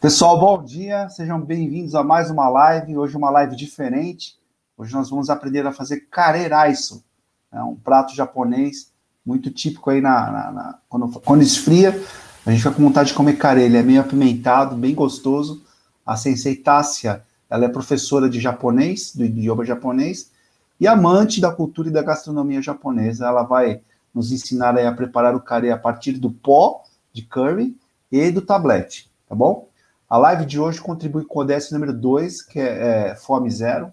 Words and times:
Pessoal, 0.00 0.40
bom 0.40 0.64
dia, 0.64 1.10
sejam 1.10 1.38
bem-vindos 1.38 1.94
a 1.94 2.02
mais 2.02 2.30
uma 2.30 2.48
live. 2.48 2.96
Hoje, 2.96 3.18
uma 3.18 3.28
live 3.28 3.54
diferente. 3.54 4.34
Hoje, 4.74 4.94
nós 4.94 5.10
vamos 5.10 5.28
aprender 5.28 5.66
a 5.66 5.72
fazer 5.72 6.06
kareraiso, 6.10 7.04
é 7.52 7.62
um 7.62 7.76
prato 7.76 8.14
japonês 8.14 8.90
muito 9.26 9.50
típico 9.50 9.90
aí 9.90 10.00
na, 10.00 10.30
na, 10.30 10.52
na, 10.52 10.78
quando, 10.88 11.20
quando 11.20 11.42
esfria. 11.42 11.90
A 12.46 12.50
gente 12.50 12.62
fica 12.62 12.74
com 12.74 12.82
vontade 12.82 13.10
de 13.10 13.14
comer 13.14 13.36
kare, 13.36 13.60
ele 13.60 13.76
é 13.76 13.82
meio 13.82 14.00
apimentado, 14.00 14.74
bem 14.74 14.94
gostoso. 14.94 15.62
A 16.06 16.16
sensei 16.16 16.56
Tássia, 16.56 17.22
ela 17.50 17.66
é 17.66 17.68
professora 17.68 18.26
de 18.26 18.40
japonês, 18.40 19.14
do 19.14 19.22
idioma 19.22 19.66
japonês, 19.66 20.30
e 20.80 20.88
amante 20.88 21.42
da 21.42 21.52
cultura 21.52 21.90
e 21.90 21.92
da 21.92 22.00
gastronomia 22.00 22.62
japonesa. 22.62 23.26
Ela 23.26 23.42
vai 23.42 23.82
nos 24.14 24.32
ensinar 24.32 24.78
a 24.78 24.92
preparar 24.92 25.36
o 25.36 25.40
kare 25.40 25.70
a 25.70 25.76
partir 25.76 26.12
do 26.12 26.30
pó 26.30 26.84
de 27.12 27.20
curry 27.20 27.76
e 28.10 28.30
do 28.30 28.40
tablete, 28.40 29.10
tá 29.28 29.34
bom? 29.34 29.68
A 30.10 30.18
live 30.18 30.44
de 30.44 30.58
hoje 30.58 30.80
contribui 30.80 31.24
com 31.24 31.38
o 31.38 31.42
ODS 31.42 31.70
número 31.70 31.94
2, 31.94 32.42
que 32.42 32.58
é, 32.58 33.10
é 33.10 33.14
Fome 33.14 33.48
Zero, 33.48 33.92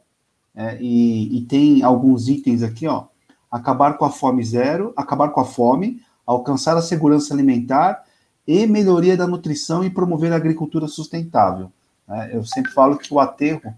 é, 0.56 0.76
e, 0.82 1.38
e, 1.38 1.42
tem 1.46 1.84
alguns 1.84 2.28
itens 2.28 2.64
aqui, 2.64 2.88
ó. 2.88 3.06
Acabar 3.52 3.96
com 3.96 4.04
a 4.04 4.10
fome 4.10 4.44
zero, 4.44 4.92
acabar 4.98 5.30
com 5.30 5.40
a 5.40 5.46
fome, 5.46 6.02
alcançar 6.26 6.76
a 6.76 6.82
segurança 6.82 7.32
alimentar 7.32 8.04
e 8.48 8.66
melhoria 8.66 9.16
da 9.16 9.28
nutrição 9.28 9.84
e 9.84 9.90
promover 9.92 10.34
a 10.34 10.36
agricultura 10.36 10.88
sustentável. 10.88 11.72
É, 12.10 12.36
eu 12.36 12.44
sempre 12.44 12.72
falo 12.72 12.98
que 12.98 13.14
o 13.14 13.20
aterro, 13.20 13.72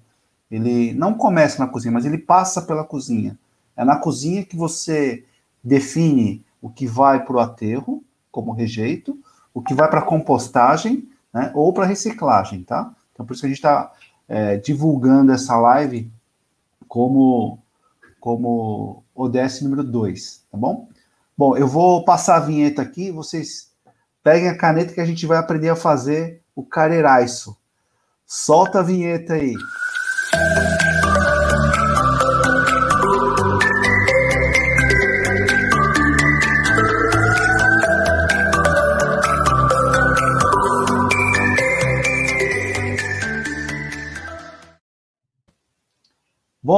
ele 0.49 0.93
não 0.93 1.13
começa 1.13 1.59
na 1.59 1.69
cozinha, 1.69 1.91
mas 1.91 2.05
ele 2.05 2.17
passa 2.17 2.61
pela 2.61 2.85
cozinha. 2.85 3.37
É 3.75 3.83
na 3.83 3.97
cozinha 3.97 4.45
que 4.45 4.55
você 4.55 5.25
define 5.61 6.45
o 6.61 6.69
que 6.69 6.87
vai 6.87 7.25
para 7.25 7.35
o 7.35 7.39
aterro, 7.39 8.01
como 8.31 8.53
rejeito, 8.53 9.19
o 9.53 9.61
que 9.61 9.73
vai 9.73 9.89
para 9.89 10.01
compostagem, 10.01 11.08
né, 11.33 11.51
ou 11.53 11.73
para 11.73 11.85
reciclagem, 11.85 12.63
tá? 12.63 12.93
Então, 13.13 13.25
por 13.25 13.33
isso 13.33 13.41
que 13.41 13.47
a 13.47 13.49
gente 13.49 13.57
está 13.57 13.91
é, 14.27 14.57
divulgando 14.57 15.31
essa 15.31 15.57
live 15.57 16.11
como, 16.87 17.59
como 18.19 19.03
ODS 19.15 19.61
número 19.61 19.83
2, 19.83 20.45
tá 20.51 20.57
bom? 20.57 20.87
Bom, 21.37 21.55
eu 21.55 21.67
vou 21.67 22.03
passar 22.03 22.37
a 22.37 22.41
vinheta 22.41 22.81
aqui, 22.81 23.11
vocês 23.11 23.71
peguem 24.23 24.49
a 24.49 24.57
caneta 24.57 24.93
que 24.93 25.01
a 25.01 25.05
gente 25.05 25.25
vai 25.25 25.37
aprender 25.37 25.69
a 25.69 25.75
fazer 25.75 26.41
o 26.55 26.63
careraiço. 26.63 27.57
Solta 28.25 28.79
a 28.79 28.83
vinheta 28.83 29.33
aí. 29.33 29.55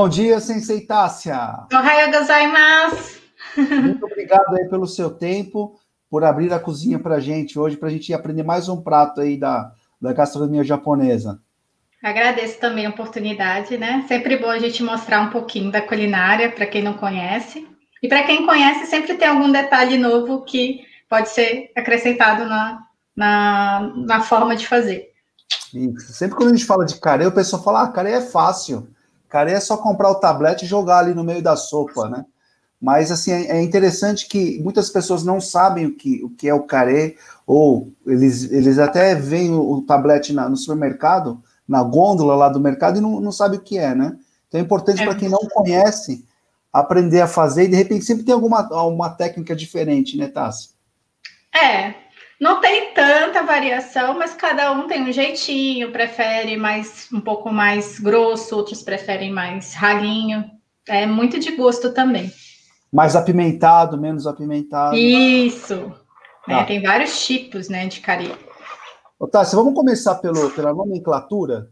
Bom 0.02 0.10
dia, 0.10 0.40
Sensei 0.40 0.82
Tássia. 0.82 1.68
Ohayou 1.72 2.12
gozaimasu. 2.12 3.22
Muito 3.56 4.04
obrigado 4.04 4.56
aí 4.56 4.68
pelo 4.68 4.88
seu 4.88 5.12
tempo, 5.12 5.80
por 6.10 6.24
abrir 6.24 6.52
a 6.52 6.60
cozinha 6.60 6.98
para 6.98 7.18
a 7.18 7.20
gente 7.20 7.60
hoje, 7.60 7.78
para 7.78 7.88
a 7.88 7.92
gente 7.92 8.12
aprender 8.12 8.42
mais 8.42 8.68
um 8.68 8.82
prato 8.82 9.22
aí 9.22 9.38
da, 9.38 9.72
da 10.02 10.12
gastronomia 10.12 10.64
japonesa. 10.64 11.40
Agradeço 12.04 12.60
também 12.60 12.88
a 12.88 12.90
oportunidade, 12.90 13.78
né? 13.78 14.04
Sempre 14.08 14.38
bom 14.38 14.50
a 14.50 14.58
gente 14.58 14.82
mostrar 14.82 15.22
um 15.22 15.30
pouquinho 15.30 15.72
da 15.72 15.84
culinária 15.84 16.52
para 16.52 16.66
quem 16.66 16.82
não 16.82 16.96
conhece. 16.96 17.68
E 18.02 18.08
para 18.08 18.24
quem 18.24 18.44
conhece, 18.44 18.88
sempre 18.88 19.14
tem 19.14 19.28
algum 19.28 19.52
detalhe 19.52 20.00
novo 20.00 20.44
que 20.44 20.80
pode 21.08 21.30
ser 21.30 21.72
acrescentado 21.78 22.46
na, 22.46 22.80
na, 23.16 23.94
na 23.96 24.22
forma 24.22 24.56
de 24.56 24.68
fazer. 24.68 25.12
Isso. 25.72 26.12
Sempre 26.12 26.38
quando 26.38 26.50
a 26.50 26.56
gente 26.56 26.66
fala 26.66 26.88
de 26.88 27.00
carê, 27.00 27.28
o 27.28 27.31
pessoal 27.31 27.62
fala, 27.62 27.84
ah, 27.84 27.92
carê 27.92 28.14
é 28.14 28.22
fácil. 28.22 28.90
Cara, 29.31 29.50
é 29.50 29.59
só 29.62 29.78
comprar 29.78 30.12
o 30.12 30.16
tablete 30.16 30.66
e 30.66 30.68
jogar 30.68 31.00
ali 31.00 31.16
no 31.16 31.24
meio 31.24 31.42
da 31.42 31.56
sopa, 31.56 32.09
né? 32.09 32.25
Mas, 32.81 33.12
assim, 33.12 33.31
é, 33.31 33.59
é 33.59 33.62
interessante 33.62 34.28
que 34.28 34.59
muitas 34.62 34.90
pessoas 34.90 35.24
não 35.24 35.40
sabem 35.40 35.86
o 35.86 35.96
que, 35.96 36.22
o 36.22 36.30
que 36.30 36.50
é 36.50 36.53
o 36.53 36.64
carê, 36.64 37.16
ou 37.47 37.94
eles, 38.06 38.52
eles 38.52 38.78
até 38.78 39.16
veem 39.16 39.52
o, 39.52 39.72
o 39.72 39.81
tablete 39.84 40.34
na, 40.34 40.50
no 40.50 40.58
supermercado, 40.58 41.42
na 41.66 41.81
gôndola 41.81 42.36
lá 42.36 42.50
do 42.50 42.59
mercado, 42.59 42.97
e 42.97 43.02
não, 43.02 43.22
não 43.22 43.31
sabem 43.31 43.58
o 43.58 43.62
que 43.62 43.78
é, 43.78 43.96
né? 43.96 44.18
Então 44.50 44.59
é 44.59 44.64
importante 44.64 45.02
é. 45.02 45.06
para 45.06 45.16
quem 45.16 45.30
não 45.30 45.40
conhece 45.40 46.25
aprender 46.74 47.22
a 47.22 47.28
fazer, 47.28 47.63
e 47.63 47.68
de 47.69 47.78
repente 47.78 48.03
sempre 48.03 48.25
tem 48.25 48.34
alguma 48.34 48.68
uma 48.86 49.09
técnica 49.12 49.56
diferente, 49.56 50.18
né, 50.18 50.28
Tassi? 50.28 50.72
É, 51.56 51.94
não 52.41 52.59
tem 52.59 52.91
tanta 52.91 53.44
variação, 53.44 54.18
mas 54.18 54.34
cada 54.34 54.72
um 54.72 54.88
tem 54.88 55.03
um 55.03 55.12
jeitinho, 55.12 55.91
prefere 55.91 56.57
mais 56.57 57.07
um 57.13 57.22
pouco 57.22 57.52
mais 57.52 58.00
grosso, 58.00 58.56
outros 58.57 58.81
preferem 58.81 59.31
mais 59.31 59.75
ralinho. 59.75 60.50
É 60.88 61.06
muito 61.06 61.40
de 61.40 61.51
gosto 61.51 61.94
também. 61.94 62.34
Mais 62.91 63.16
apimentado, 63.16 63.96
menos 63.96 64.25
apimentado. 64.25 64.97
Isso. 64.97 65.75
Né, 66.47 66.57
tá. 66.57 66.66
Tem 66.66 66.81
vários 66.81 67.24
tipos, 67.24 67.69
né, 67.69 67.85
de 67.85 68.00
cari. 68.00 68.34
Otávio, 69.19 69.51
vamos 69.51 69.75
começar 69.75 70.16
pelo, 70.16 70.50
pela 70.50 70.74
nomenclatura. 70.74 71.69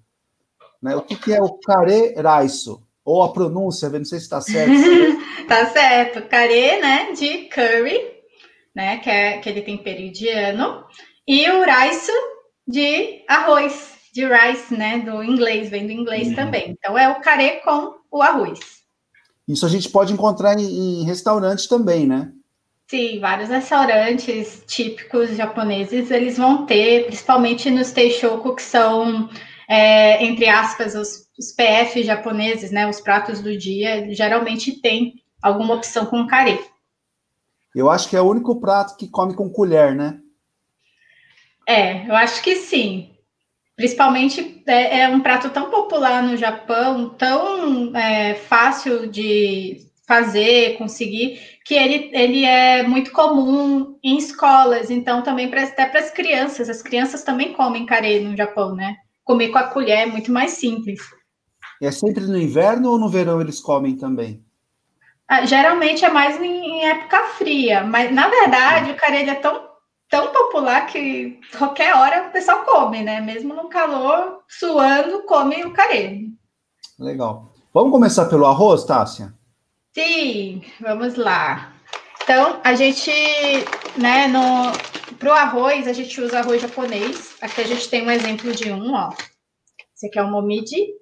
Né? 0.79 0.95
O 0.95 1.01
que, 1.01 1.15
que 1.15 1.33
é 1.33 1.41
o 1.41 1.57
care 1.57 2.13
raiso? 2.13 2.83
Ou 3.03 3.23
a 3.23 3.33
pronúncia, 3.33 3.89
não 3.89 4.05
sei 4.05 4.19
se 4.19 4.25
está 4.25 4.39
certo. 4.39 4.71
tá 5.47 5.65
certo. 5.65 6.21
Care, 6.29 6.79
né, 6.79 7.11
de 7.13 7.45
curry, 7.45 8.18
né? 8.75 8.97
Que 8.97 9.09
é 9.09 9.35
aquele 9.35 9.61
tempero 9.61 10.01
indiano. 10.01 10.85
E 11.27 11.49
o 11.49 11.63
rice 11.63 12.11
de 12.67 13.23
arroz, 13.27 13.97
de 14.13 14.25
rice, 14.25 14.75
né? 14.75 14.99
Do 14.99 15.23
inglês, 15.23 15.69
vem 15.69 15.85
do 15.85 15.93
inglês 15.93 16.29
uhum. 16.29 16.35
também. 16.35 16.77
Então 16.77 16.97
é 16.97 17.09
o 17.09 17.21
carê 17.21 17.61
com 17.61 17.95
o 18.11 18.21
arroz. 18.21 18.59
Isso 19.47 19.65
a 19.65 19.69
gente 19.69 19.89
pode 19.89 20.13
encontrar 20.13 20.59
em, 20.59 21.01
em 21.01 21.03
restaurantes 21.05 21.67
também, 21.67 22.05
né? 22.05 22.31
Sim, 22.89 23.19
vários 23.19 23.49
restaurantes 23.49 24.63
típicos 24.65 25.35
japoneses, 25.35 26.09
eles 26.09 26.37
vão 26.37 26.65
ter, 26.65 27.05
principalmente 27.05 27.69
nos 27.69 27.91
teishoku, 27.91 28.55
que 28.55 28.63
são, 28.63 29.29
é, 29.67 30.23
entre 30.23 30.49
aspas, 30.49 30.95
os, 30.95 31.27
os 31.37 31.51
PF 31.51 32.01
japoneses, 32.01 32.71
né, 32.71 32.89
os 32.89 32.99
pratos 32.99 33.41
do 33.41 33.55
dia, 33.55 34.11
geralmente 34.15 34.81
tem 34.81 35.21
alguma 35.39 35.75
opção 35.75 36.07
com 36.07 36.25
carê. 36.25 36.59
Eu 37.75 37.89
acho 37.89 38.09
que 38.09 38.15
é 38.15 38.21
o 38.21 38.29
único 38.29 38.59
prato 38.59 38.97
que 38.97 39.07
come 39.07 39.35
com 39.35 39.49
colher, 39.49 39.95
né? 39.95 40.19
É, 41.67 42.07
eu 42.07 42.15
acho 42.15 42.41
que 42.41 42.55
sim. 42.55 43.11
Principalmente 43.75 44.63
é, 44.65 45.01
é 45.01 45.09
um 45.09 45.21
prato 45.21 45.49
tão 45.51 45.69
popular 45.69 46.23
no 46.23 46.35
Japão, 46.35 47.09
tão 47.09 47.95
é, 47.95 48.35
fácil 48.35 49.07
de 49.07 49.87
fazer, 50.07 50.75
conseguir, 50.79 51.39
que 51.63 51.75
ele, 51.75 52.09
ele 52.11 52.43
é 52.43 52.81
muito 52.81 53.11
comum 53.11 53.99
em 54.03 54.17
escolas, 54.17 54.89
então 54.89 55.21
também 55.21 55.47
pra, 55.47 55.63
até 55.63 55.85
para 55.85 55.99
as 55.99 56.09
crianças. 56.09 56.67
As 56.67 56.81
crianças 56.81 57.23
também 57.23 57.53
comem 57.53 57.85
carê 57.85 58.19
no 58.19 58.35
Japão, 58.35 58.73
né? 58.73 58.97
Comer 59.23 59.49
com 59.49 59.59
a 59.59 59.67
colher 59.67 59.99
é 59.99 60.05
muito 60.07 60.31
mais 60.31 60.53
simples. 60.53 60.99
É 61.79 61.91
sempre 61.91 62.25
no 62.25 62.37
inverno 62.37 62.89
ou 62.89 62.97
no 62.97 63.07
verão 63.07 63.39
eles 63.39 63.59
comem 63.59 63.95
também? 63.95 64.43
Ah, 65.27 65.45
geralmente 65.45 66.03
é 66.03 66.09
mais 66.09 66.41
em, 66.41 66.58
época 66.85 67.17
fria, 67.37 67.83
mas 67.83 68.13
na 68.13 68.27
verdade 68.27 68.91
o 68.91 68.95
carelho 68.95 69.31
é 69.31 69.35
tão, 69.35 69.69
tão 70.09 70.31
popular 70.31 70.85
que 70.87 71.39
qualquer 71.57 71.95
hora 71.95 72.27
o 72.27 72.31
pessoal 72.31 72.63
come, 72.65 73.03
né? 73.03 73.21
Mesmo 73.21 73.53
no 73.53 73.69
calor, 73.69 74.43
suando, 74.47 75.23
come 75.23 75.63
o 75.63 75.73
carelho. 75.73 76.29
Legal. 76.97 77.53
Vamos 77.73 77.91
começar 77.91 78.25
pelo 78.25 78.45
arroz, 78.45 78.83
Tássia? 78.83 79.33
Sim, 79.93 80.63
vamos 80.79 81.15
lá. 81.15 81.73
Então, 82.23 82.59
a 82.63 82.75
gente, 82.75 83.11
né, 83.97 84.27
no, 84.27 84.71
pro 85.17 85.31
arroz, 85.31 85.87
a 85.87 85.93
gente 85.93 86.19
usa 86.21 86.39
arroz 86.39 86.61
japonês. 86.61 87.35
Aqui 87.41 87.61
a 87.61 87.67
gente 87.67 87.89
tem 87.89 88.05
um 88.05 88.11
exemplo 88.11 88.51
de 88.53 88.71
um, 88.71 88.93
ó. 88.93 89.09
Esse 89.95 90.07
aqui 90.07 90.19
é 90.19 90.23
o 90.23 90.29
momiji, 90.29 90.93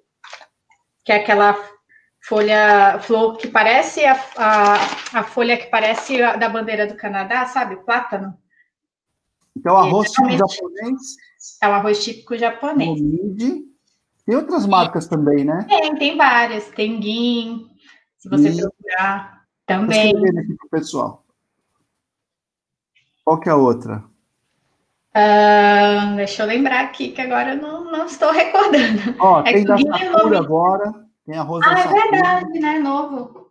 que 1.04 1.12
é 1.12 1.16
aquela 1.16 1.56
folha, 2.28 2.98
flor 3.00 3.38
que 3.38 3.48
parece 3.48 4.04
a, 4.04 4.12
a, 4.36 4.74
a 5.20 5.24
folha 5.24 5.56
que 5.56 5.66
parece 5.66 6.22
a 6.22 6.36
da 6.36 6.48
bandeira 6.48 6.86
do 6.86 6.94
Canadá, 6.94 7.46
sabe? 7.46 7.76
O 7.76 7.82
plátano. 7.82 8.36
Então, 9.56 9.76
arroz 9.76 10.12
típico 10.12 10.36
japonês. 10.36 11.16
É 11.62 11.68
um 11.68 11.72
arroz 11.72 12.04
típico 12.04 12.36
japonês. 12.36 13.00
Tem 14.26 14.36
outras 14.36 14.66
marcas 14.66 15.06
e, 15.06 15.10
também, 15.10 15.42
né? 15.42 15.64
Tem, 15.66 15.96
tem 15.96 16.16
várias. 16.16 16.68
Tem 16.68 17.00
guin, 17.00 17.66
se 18.18 18.28
você 18.28 18.50
e... 18.50 18.60
procurar 18.60 19.44
também. 19.64 20.10
Aqui 20.10 20.54
pro 20.54 20.68
pessoal. 20.70 21.24
Qual 23.24 23.40
que 23.40 23.48
é 23.48 23.52
a 23.52 23.56
outra? 23.56 24.04
Uh, 25.16 26.16
deixa 26.16 26.42
eu 26.42 26.46
lembrar 26.46 26.84
aqui, 26.84 27.10
que 27.10 27.20
agora 27.20 27.54
eu 27.54 27.62
não, 27.62 27.90
não 27.90 28.06
estou 28.06 28.30
recordando. 28.32 29.16
Ó, 29.18 29.40
é 29.40 29.52
tem 29.52 29.64
da 29.64 29.78
Sakura 29.78 30.38
agora. 30.38 31.07
Tem 31.28 31.36
arroz 31.36 31.62
Ah, 31.62 31.78
é 31.78 32.10
verdade, 32.10 32.58
né? 32.58 32.78
Novo. 32.78 33.50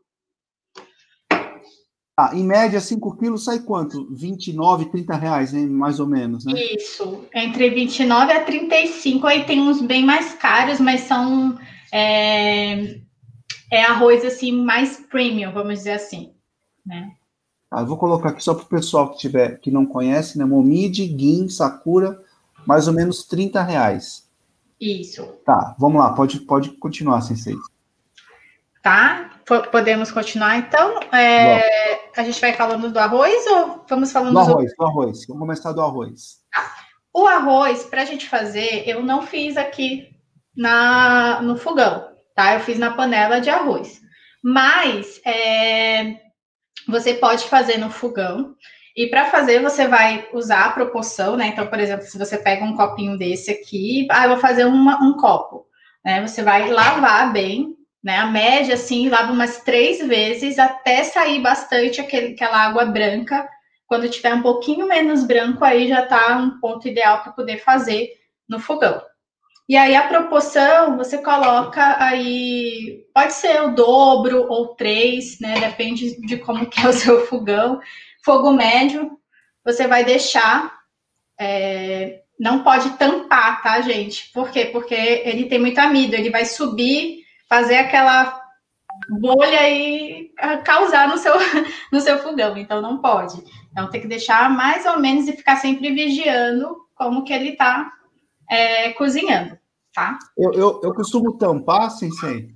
Ah, 2.20 2.32
em 2.34 2.44
média, 2.44 2.82
5 2.82 3.16
quilos 3.18 3.44
sai 3.44 3.60
quanto? 3.60 4.12
29, 4.16 4.86
30 4.86 5.16
reais, 5.16 5.54
hein? 5.54 5.68
mais 5.68 6.00
ou 6.00 6.08
menos, 6.08 6.44
né? 6.44 6.60
Isso, 6.60 7.26
entre 7.32 7.70
29 7.70 8.34
a 8.34 8.44
35. 8.44 9.28
Aí 9.28 9.46
tem 9.46 9.62
uns 9.62 9.80
bem 9.80 10.04
mais 10.04 10.34
caros, 10.34 10.80
mas 10.80 11.02
são 11.02 11.56
é, 11.94 13.00
é 13.72 13.84
arroz 13.84 14.26
assim 14.26 14.52
mais 14.52 14.98
premium, 14.98 15.54
vamos 15.54 15.76
dizer 15.76 15.92
assim, 15.92 16.34
né? 16.84 17.12
Ah, 17.70 17.82
eu 17.82 17.86
vou 17.86 17.98
colocar 17.98 18.30
aqui 18.30 18.44
só 18.44 18.56
para 18.56 18.64
o 18.64 18.70
pessoal 18.70 19.12
que 19.12 19.20
tiver 19.20 19.60
que 19.60 19.70
não 19.70 19.86
conhece, 19.86 20.40
né? 20.40 20.46
Momide, 20.46 21.06
Gin, 21.06 21.48
Sakura, 21.48 22.20
mais 22.66 22.88
ou 22.88 22.94
menos 22.96 23.24
30 23.26 23.62
reais. 23.62 24.27
Isso. 24.80 25.24
Tá, 25.46 25.76
vamos 25.80 26.02
lá, 26.02 26.14
pode, 26.14 26.40
pode 26.42 26.72
continuar, 26.72 27.22
Sensei. 27.22 27.56
Tá, 28.82 29.32
podemos 29.72 30.12
continuar 30.12 30.58
então. 30.58 31.00
É, 31.12 32.10
a 32.16 32.24
gente 32.24 32.40
vai 32.40 32.54
falando 32.54 32.92
do 32.92 33.00
arroz 33.00 33.46
ou 33.48 33.86
vamos 33.90 34.12
falando 34.12 34.34
do 34.34 34.40
arroz? 34.40 34.72
Do 34.78 34.86
arroz, 34.86 35.26
vamos 35.28 35.42
começar 35.42 35.72
do 35.74 35.82
arroz. 35.82 36.38
Tá. 36.54 36.76
O 37.14 37.26
arroz, 37.28 37.84
para 37.84 38.04
a 38.04 38.06
gente 38.06 38.30
fazer, 38.30 38.88
eu 38.88 39.04
não 39.04 39.24
fiz 39.24 39.58
aqui 39.58 40.16
na, 40.56 41.42
no 41.42 41.58
fogão, 41.58 42.08
tá? 42.36 42.54
Eu 42.54 42.60
fiz 42.60 42.78
na 42.78 42.94
panela 42.94 43.42
de 43.42 43.50
arroz. 43.50 44.00
Mas 44.44 45.20
é, 45.26 46.22
você 46.88 47.16
pode 47.16 47.46
fazer 47.46 47.78
no 47.78 47.90
fogão. 47.90 48.56
E 48.98 49.06
para 49.06 49.26
fazer, 49.26 49.62
você 49.62 49.88
vai 49.88 50.28
usar 50.34 50.66
a 50.66 50.72
proporção, 50.72 51.38
né? 51.38 51.50
Então, 51.50 51.68
por 51.68 51.80
exemplo, 51.80 52.04
se 52.08 52.18
você 52.18 52.36
pega 52.36 52.66
um 52.66 52.76
copinho 52.76 53.16
desse 53.16 53.52
aqui, 53.52 54.08
ah, 54.10 54.24
eu 54.24 54.32
vou 54.32 54.40
fazer 54.40 54.66
uma, 54.66 55.00
um 55.04 55.16
copo, 55.16 55.68
né? 56.04 56.28
Você 56.28 56.42
vai 56.42 56.68
lavar 56.68 57.32
bem, 57.32 57.76
né? 58.04 58.18
A 58.18 58.26
média, 58.26 58.74
assim, 58.74 59.08
lava 59.08 59.32
umas 59.32 59.62
três 59.62 60.00
vezes 60.00 60.58
até 60.58 61.04
sair 61.04 61.40
bastante 61.44 62.02
aquele, 62.02 62.34
aquela 62.34 62.58
água 62.58 62.86
branca. 62.86 63.48
Quando 63.86 64.10
tiver 64.10 64.34
um 64.34 64.42
pouquinho 64.42 64.88
menos 64.88 65.24
branco, 65.24 65.64
aí 65.64 65.88
já 65.88 66.04
tá 66.04 66.36
um 66.36 66.60
ponto 66.60 66.88
ideal 66.88 67.22
para 67.22 67.34
poder 67.34 67.60
fazer 67.60 68.10
no 68.50 68.60
fogão. 68.60 69.00
E 69.70 69.78
aí 69.78 69.96
a 69.96 70.08
proporção 70.08 70.98
você 70.98 71.20
coloca 71.20 72.04
aí, 72.04 73.04
pode 73.14 73.34
ser 73.34 73.62
o 73.62 73.76
dobro 73.76 74.48
ou 74.50 74.70
três, 74.76 75.40
né? 75.40 75.60
Depende 75.60 76.20
de 76.20 76.38
como 76.38 76.66
que 76.66 76.80
é 76.80 76.90
o 76.90 76.94
seu 76.94 77.28
fogão 77.28 77.80
fogo 78.28 78.52
médio, 78.52 79.18
você 79.64 79.88
vai 79.88 80.04
deixar. 80.04 80.76
É, 81.40 82.24
não 82.38 82.62
pode 82.62 82.90
tampar, 82.98 83.64
tá, 83.64 83.80
gente? 83.80 84.30
Por 84.34 84.52
quê? 84.52 84.66
Porque 84.66 84.94
ele 84.94 85.46
tem 85.46 85.58
muito 85.58 85.80
amido, 85.80 86.14
ele 86.14 86.30
vai 86.30 86.44
subir, 86.44 87.24
fazer 87.48 87.78
aquela 87.78 88.44
bolha 89.22 89.70
e 89.70 90.30
ah, 90.38 90.58
causar 90.58 91.08
no 91.08 91.18
seu, 91.18 91.34
no 91.92 92.02
seu 92.02 92.20
fogão, 92.20 92.58
então 92.58 92.82
não 92.82 92.98
pode. 92.98 93.42
Então 93.72 93.90
tem 93.90 94.02
que 94.02 94.08
deixar 94.08 94.50
mais 94.50 94.86
ou 94.86 95.00
menos 95.00 95.28
e 95.28 95.34
ficar 95.34 95.56
sempre 95.56 95.92
vigiando 95.92 96.76
como 96.94 97.24
que 97.24 97.32
ele 97.32 97.56
tá 97.56 97.90
é, 98.50 98.92
cozinhando, 98.94 99.58
tá? 99.94 100.20
Eu, 100.38 100.52
eu, 100.52 100.82
eu 100.84 100.94
costumo 100.94 101.38
tampar, 101.38 101.92
sensei, 101.92 102.50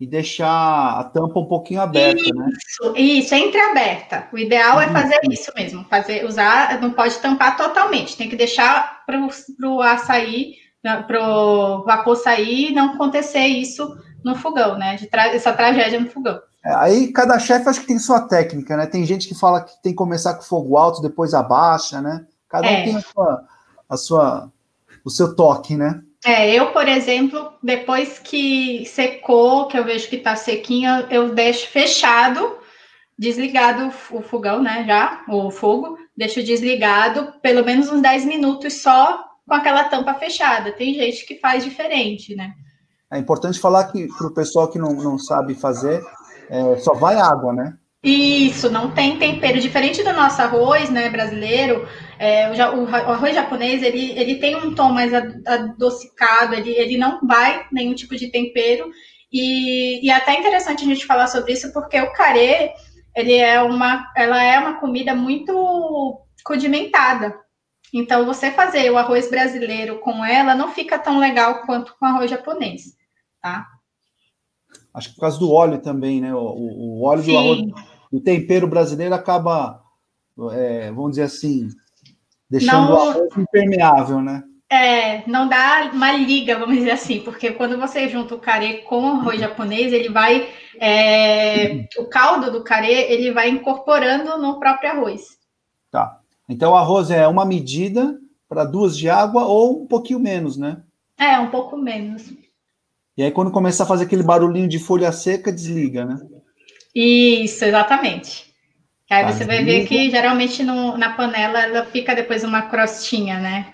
e 0.00 0.06
deixar 0.06 1.00
a 1.00 1.04
tampa 1.04 1.40
um 1.40 1.46
pouquinho 1.46 1.80
aberta, 1.80 2.20
isso, 2.20 2.34
né? 2.34 2.50
Isso, 2.96 3.34
entreaberta. 3.34 4.28
O 4.32 4.38
ideal 4.38 4.80
é 4.80 4.88
fazer 4.88 5.18
isso 5.28 5.50
mesmo, 5.56 5.84
fazer, 5.84 6.24
usar, 6.24 6.80
não 6.80 6.92
pode 6.92 7.18
tampar 7.18 7.56
totalmente, 7.56 8.16
tem 8.16 8.28
que 8.28 8.36
deixar 8.36 9.04
para 9.04 9.18
o 9.64 9.82
açaí, 9.82 10.54
para 10.82 11.28
o 11.28 11.84
vapor 11.84 12.16
sair 12.16 12.70
e 12.70 12.74
não 12.74 12.94
acontecer 12.94 13.46
isso 13.46 13.96
no 14.24 14.36
fogão, 14.36 14.78
né? 14.78 14.94
De 14.96 15.06
tra 15.06 15.28
essa 15.34 15.52
tragédia 15.52 15.98
no 15.98 16.08
fogão. 16.08 16.40
É, 16.64 16.74
aí 16.74 17.12
cada 17.12 17.38
chefe 17.38 17.68
acho 17.68 17.80
que 17.80 17.86
tem 17.86 17.98
sua 17.98 18.20
técnica, 18.20 18.76
né? 18.76 18.86
Tem 18.86 19.04
gente 19.04 19.26
que 19.26 19.34
fala 19.34 19.62
que 19.62 19.72
tem 19.82 19.92
que 19.92 19.98
começar 19.98 20.34
com 20.34 20.42
fogo 20.42 20.76
alto, 20.76 21.02
depois 21.02 21.34
abaixa, 21.34 22.00
né? 22.00 22.24
Cada 22.48 22.68
um 22.68 22.70
é. 22.70 22.84
tem 22.84 22.96
a 22.96 23.00
sua, 23.00 23.44
a 23.88 23.96
sua, 23.96 24.52
o 25.04 25.10
seu 25.10 25.34
toque, 25.34 25.76
né? 25.76 26.02
É, 26.24 26.52
eu, 26.52 26.72
por 26.72 26.88
exemplo, 26.88 27.52
depois 27.62 28.18
que 28.18 28.84
secou, 28.86 29.68
que 29.68 29.78
eu 29.78 29.84
vejo 29.84 30.08
que 30.08 30.18
tá 30.18 30.34
sequinho, 30.34 31.06
eu 31.10 31.32
deixo 31.32 31.68
fechado, 31.68 32.58
desligado 33.16 33.92
o 34.10 34.20
fogão, 34.20 34.62
né? 34.62 34.84
Já, 34.86 35.24
o 35.28 35.50
fogo, 35.50 35.96
deixo 36.16 36.42
desligado 36.42 37.32
pelo 37.40 37.64
menos 37.64 37.88
uns 37.88 38.02
10 38.02 38.24
minutos 38.24 38.82
só 38.82 39.24
com 39.46 39.54
aquela 39.54 39.84
tampa 39.84 40.14
fechada. 40.14 40.72
Tem 40.72 40.94
gente 40.94 41.24
que 41.24 41.38
faz 41.38 41.64
diferente, 41.64 42.34
né? 42.34 42.52
É 43.10 43.18
importante 43.18 43.58
falar 43.58 43.84
que 43.90 44.06
para 44.18 44.26
o 44.26 44.34
pessoal 44.34 44.68
que 44.68 44.78
não, 44.78 44.92
não 44.92 45.18
sabe 45.18 45.54
fazer, 45.54 46.02
é, 46.50 46.76
só 46.76 46.94
vai 46.94 47.16
água, 47.16 47.52
né? 47.52 47.74
Isso, 48.02 48.70
não 48.70 48.90
tem 48.90 49.18
tempero. 49.18 49.60
Diferente 49.60 50.02
do 50.02 50.12
nosso 50.12 50.40
arroz, 50.40 50.90
né, 50.90 51.08
brasileiro, 51.08 51.88
é, 52.18 52.50
o, 52.70 52.84
o, 52.84 52.94
arroz 52.94 53.34
japonês, 53.34 53.82
ele, 53.82 54.12
ele 54.18 54.36
tem 54.36 54.56
um 54.56 54.74
tom 54.74 54.90
mais 54.90 55.12
adocicado, 55.14 56.54
ele, 56.54 56.70
ele 56.70 56.96
não 56.98 57.20
vai 57.26 57.66
nenhum 57.72 57.94
tipo 57.94 58.16
de 58.16 58.28
tempero. 58.28 58.90
E, 59.32 60.04
e 60.04 60.10
é 60.10 60.14
até 60.14 60.38
interessante 60.38 60.84
a 60.84 60.86
gente 60.86 61.06
falar 61.06 61.26
sobre 61.28 61.52
isso, 61.52 61.72
porque 61.72 62.00
o 62.00 62.12
carê, 62.12 62.72
ele 63.14 63.34
é 63.34 63.62
uma, 63.62 64.10
ela 64.16 64.42
é 64.42 64.58
uma 64.58 64.80
comida 64.80 65.14
muito 65.14 66.20
condimentada. 66.44 67.38
Então, 67.92 68.26
você 68.26 68.50
fazer 68.50 68.90
o 68.90 68.98
arroz 68.98 69.30
brasileiro 69.30 69.98
com 70.00 70.24
ela 70.24 70.54
não 70.54 70.72
fica 70.72 70.98
tão 70.98 71.18
legal 71.18 71.62
quanto 71.62 71.96
com 71.98 72.04
o 72.04 72.08
arroz 72.08 72.30
japonês, 72.30 72.96
tá? 73.40 73.66
Acho 74.92 75.10
que 75.10 75.14
por 75.14 75.22
causa 75.22 75.38
do 75.38 75.52
óleo 75.52 75.78
também, 75.78 76.20
né? 76.20 76.34
O, 76.34 76.38
o 76.38 77.02
óleo 77.04 77.22
Sim. 77.22 77.32
do 77.32 77.38
arroz, 77.38 77.60
do 78.12 78.20
tempero 78.20 78.66
brasileiro 78.66 79.14
acaba, 79.14 79.82
é, 80.52 80.90
vamos 80.90 81.12
dizer 81.12 81.22
assim, 81.22 81.68
deixando 82.50 82.88
não, 82.88 82.94
o 82.94 83.10
arroz 83.10 83.36
impermeável, 83.36 84.20
né? 84.20 84.42
É, 84.70 85.26
não 85.26 85.48
dá 85.48 85.90
uma 85.92 86.12
liga, 86.12 86.58
vamos 86.58 86.76
dizer 86.76 86.90
assim, 86.90 87.20
porque 87.20 87.52
quando 87.52 87.78
você 87.78 88.06
junta 88.08 88.34
o 88.34 88.40
carê 88.40 88.78
com 88.82 89.02
o 89.02 89.20
arroz 89.20 89.40
japonês, 89.40 89.92
ele 89.92 90.10
vai, 90.10 90.46
é, 90.78 91.86
o 91.98 92.04
caldo 92.04 92.52
do 92.52 92.62
carê, 92.62 93.10
ele 93.10 93.32
vai 93.32 93.48
incorporando 93.48 94.36
no 94.36 94.58
próprio 94.58 94.90
arroz. 94.90 95.38
Tá. 95.90 96.20
Então, 96.46 96.72
o 96.72 96.76
arroz 96.76 97.10
é 97.10 97.26
uma 97.26 97.46
medida 97.46 98.18
para 98.48 98.64
duas 98.64 98.96
de 98.96 99.08
água 99.08 99.46
ou 99.46 99.82
um 99.82 99.86
pouquinho 99.86 100.20
menos, 100.20 100.56
né? 100.56 100.82
É, 101.16 101.38
um 101.38 101.50
pouco 101.50 101.76
menos. 101.76 102.30
E 103.16 103.22
aí, 103.22 103.30
quando 103.30 103.50
começa 103.50 103.82
a 103.82 103.86
fazer 103.86 104.04
aquele 104.04 104.22
barulhinho 104.22 104.68
de 104.68 104.78
folha 104.78 105.10
seca, 105.12 105.50
desliga, 105.50 106.04
né? 106.04 106.20
Isso, 106.94 107.64
exatamente. 107.64 108.47
Aí 109.10 109.24
você 109.24 109.44
vai 109.44 109.64
ver 109.64 109.86
que 109.86 110.10
geralmente 110.10 110.62
no, 110.62 110.96
na 110.98 111.14
panela 111.14 111.60
ela 111.60 111.84
fica 111.86 112.14
depois 112.14 112.44
uma 112.44 112.62
crostinha, 112.62 113.40
né? 113.40 113.72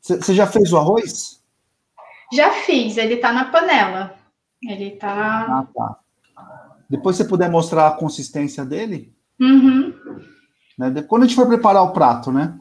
Você 0.00 0.34
já 0.34 0.46
fez 0.46 0.72
o 0.72 0.78
arroz? 0.78 1.40
Já 2.32 2.50
fiz, 2.50 2.96
ele 2.96 3.18
tá 3.18 3.32
na 3.32 3.46
panela. 3.46 4.18
Ele 4.62 4.92
tá. 4.92 5.46
Ah, 5.48 5.66
tá. 5.74 6.00
Depois 6.90 7.16
você 7.16 7.24
puder 7.24 7.50
mostrar 7.50 7.86
a 7.86 7.92
consistência 7.92 8.64
dele? 8.64 9.14
Uhum. 9.40 9.94
Né? 10.76 11.02
Quando 11.02 11.22
a 11.22 11.26
gente 11.26 11.36
for 11.36 11.46
preparar 11.46 11.82
o 11.82 11.92
prato, 11.92 12.32
né? 12.32 12.58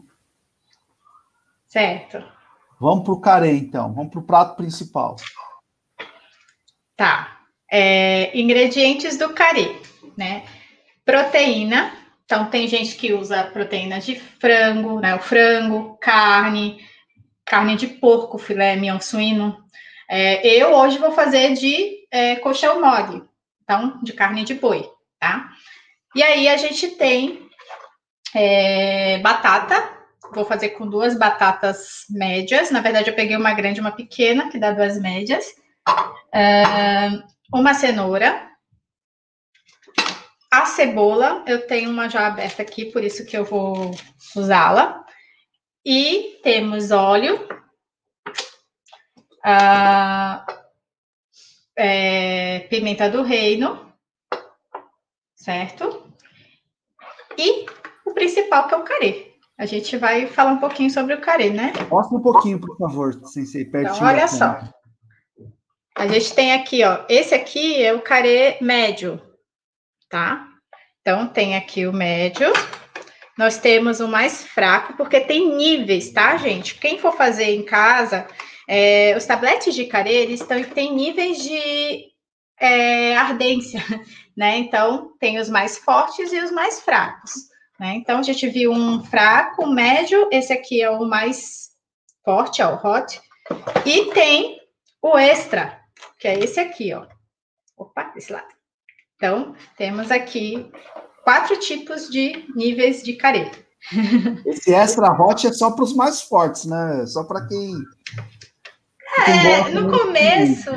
Certo. 1.68 2.24
Vamos 2.80 3.04
para 3.04 3.14
o 3.14 3.22
carê, 3.22 3.56
então. 3.56 3.94
Vamos 3.94 4.12
para 4.12 4.20
o 4.20 4.24
prato 4.24 4.56
principal. 4.56 5.16
Tá. 6.96 7.40
É, 7.72 8.38
ingredientes 8.40 9.18
do 9.18 9.34
carê, 9.34 9.76
né? 10.16 10.46
Proteína. 11.08 11.94
Então, 12.26 12.48
tem 12.48 12.68
gente 12.68 12.98
que 12.98 13.14
usa 13.14 13.46
proteínas 13.46 14.06
de 14.06 14.20
frango, 14.20 15.00
né? 15.00 15.16
O 15.16 15.20
frango, 15.20 15.98
carne, 16.02 16.86
carne 17.46 17.78
de 17.78 17.88
porco, 17.88 18.38
filé 18.38 18.76
mignon 18.76 19.00
suíno. 19.00 19.58
É, 20.10 20.46
eu 20.46 20.74
hoje 20.74 20.98
vou 20.98 21.14
fazer 21.14 21.54
de 21.54 22.06
é, 22.12 22.36
colchão 22.36 22.82
mole, 22.82 23.24
então, 23.64 23.98
de 24.04 24.12
carne 24.12 24.44
de 24.44 24.54
boi, 24.54 24.90
tá? 25.20 25.50
E 26.14 26.22
aí 26.22 26.50
a 26.50 26.58
gente 26.58 26.90
tem 26.90 27.48
é, 28.36 29.18
batata, 29.20 29.90
vou 30.34 30.44
fazer 30.44 30.70
com 30.70 30.86
duas 30.86 31.18
batatas 31.18 32.06
médias. 32.10 32.72
Na 32.72 32.82
verdade, 32.82 33.10
eu 33.10 33.16
peguei 33.16 33.38
uma 33.38 33.54
grande 33.54 33.80
e 33.80 33.82
uma 33.82 33.92
pequena, 33.92 34.50
que 34.50 34.60
dá 34.60 34.72
duas 34.72 35.00
médias 35.00 35.56
uma 37.54 37.74
cenoura, 37.74 38.50
a 40.52 40.66
cebola, 40.66 41.44
eu 41.46 41.68
tenho 41.68 41.90
uma 41.90 42.10
já 42.10 42.28
aberta 42.28 42.62
aqui, 42.62 42.86
por 42.86 43.04
isso 43.04 43.26
que 43.26 43.38
eu 43.38 43.44
vou 43.44 43.92
usá-la. 44.36 45.06
E 45.86 46.40
temos 46.44 46.92
óleo, 46.92 47.48
é, 51.78 52.60
pimenta 52.70 53.10
do 53.10 53.22
reino, 53.24 53.92
certo? 55.36 56.12
E 57.38 57.66
o 58.06 58.14
principal 58.14 58.68
que 58.68 58.74
é 58.74 58.78
o 58.78 58.84
carê. 58.84 59.28
A 59.58 59.66
gente 59.66 59.98
vai 59.98 60.28
falar 60.28 60.52
um 60.52 60.60
pouquinho 60.60 60.90
sobre 60.90 61.14
o 61.14 61.22
carê, 61.22 61.50
né? 61.50 61.74
Mostra 61.90 62.18
um 62.18 62.22
pouquinho, 62.22 62.60
por 62.60 62.78
favor, 62.78 63.14
Sensei, 63.26 63.66
pertinho. 63.66 63.96
Então, 63.96 64.08
olha 64.08 64.28
só. 64.28 64.60
A 65.96 66.08
gente 66.08 66.34
tem 66.36 66.54
aqui, 66.54 66.84
ó, 66.84 67.06
esse 67.10 67.34
aqui 67.34 67.82
é 67.82 67.92
o 67.92 68.02
carê 68.02 68.58
médio, 68.62 69.20
tá? 70.10 70.48
Então, 71.02 71.28
tem 71.28 71.56
aqui 71.56 71.86
o 71.86 71.94
médio. 71.94 72.52
Nós 73.38 73.58
temos 73.58 74.00
o 74.00 74.08
mais 74.08 74.44
fraco, 74.44 74.94
porque 74.98 75.22
tem 75.22 75.56
níveis, 75.56 76.12
tá, 76.12 76.36
gente? 76.38 76.76
Quem 76.76 77.00
for 77.00 77.16
fazer 77.16 77.54
em 77.56 77.64
casa, 77.64 78.28
é, 78.68 79.16
os 79.16 79.26
tabletes 79.26 79.76
de 79.76 79.86
carê, 79.86 80.16
eles 80.16 80.46
têm 80.74 80.94
níveis 80.94 81.42
de 81.44 82.06
é, 82.60 83.16
ardência, 83.16 83.82
né? 84.36 84.58
Então, 84.58 85.14
tem 85.20 85.40
os 85.40 85.50
mais 85.50 85.78
fortes 85.78 86.34
e 86.34 86.40
os 86.40 86.52
mais 86.52 86.82
fracos, 86.82 87.32
né? 87.80 87.94
Então, 87.96 88.20
a 88.20 88.24
gente 88.24 88.48
viu 88.50 88.72
um 88.72 89.04
fraco, 89.06 89.64
um 89.64 89.74
médio, 89.74 90.28
esse 90.32 90.52
aqui 90.52 90.82
é 90.82 90.90
o 90.90 91.06
mais 91.06 91.70
forte, 92.26 92.62
ó, 92.62 92.76
o 92.76 92.86
hot, 92.86 93.22
e 93.86 94.12
tem 94.14 94.60
o 95.02 95.18
extra, 95.18 95.80
que 96.20 96.28
é 96.28 96.40
esse 96.40 96.60
aqui, 96.60 96.94
ó. 96.94 97.06
Opa, 97.78 98.04
desse 98.16 98.34
lado. 98.34 98.57
Então, 99.18 99.56
temos 99.76 100.12
aqui 100.12 100.72
quatro 101.24 101.60
tipos 101.60 102.08
de 102.08 102.46
níveis 102.56 103.04
de 103.04 103.14
careta. 103.14 103.58
Esse 104.46 104.74
extra 104.74 105.12
hot 105.12 105.48
é 105.48 105.52
só 105.52 105.72
para 105.72 105.84
os 105.84 105.94
mais 105.94 106.22
fortes, 106.22 106.66
né? 106.66 107.06
Só 107.08 107.24
para 107.24 107.48
quem. 107.48 107.74
É, 109.28 109.70
no 109.72 109.90
começo, 109.90 110.72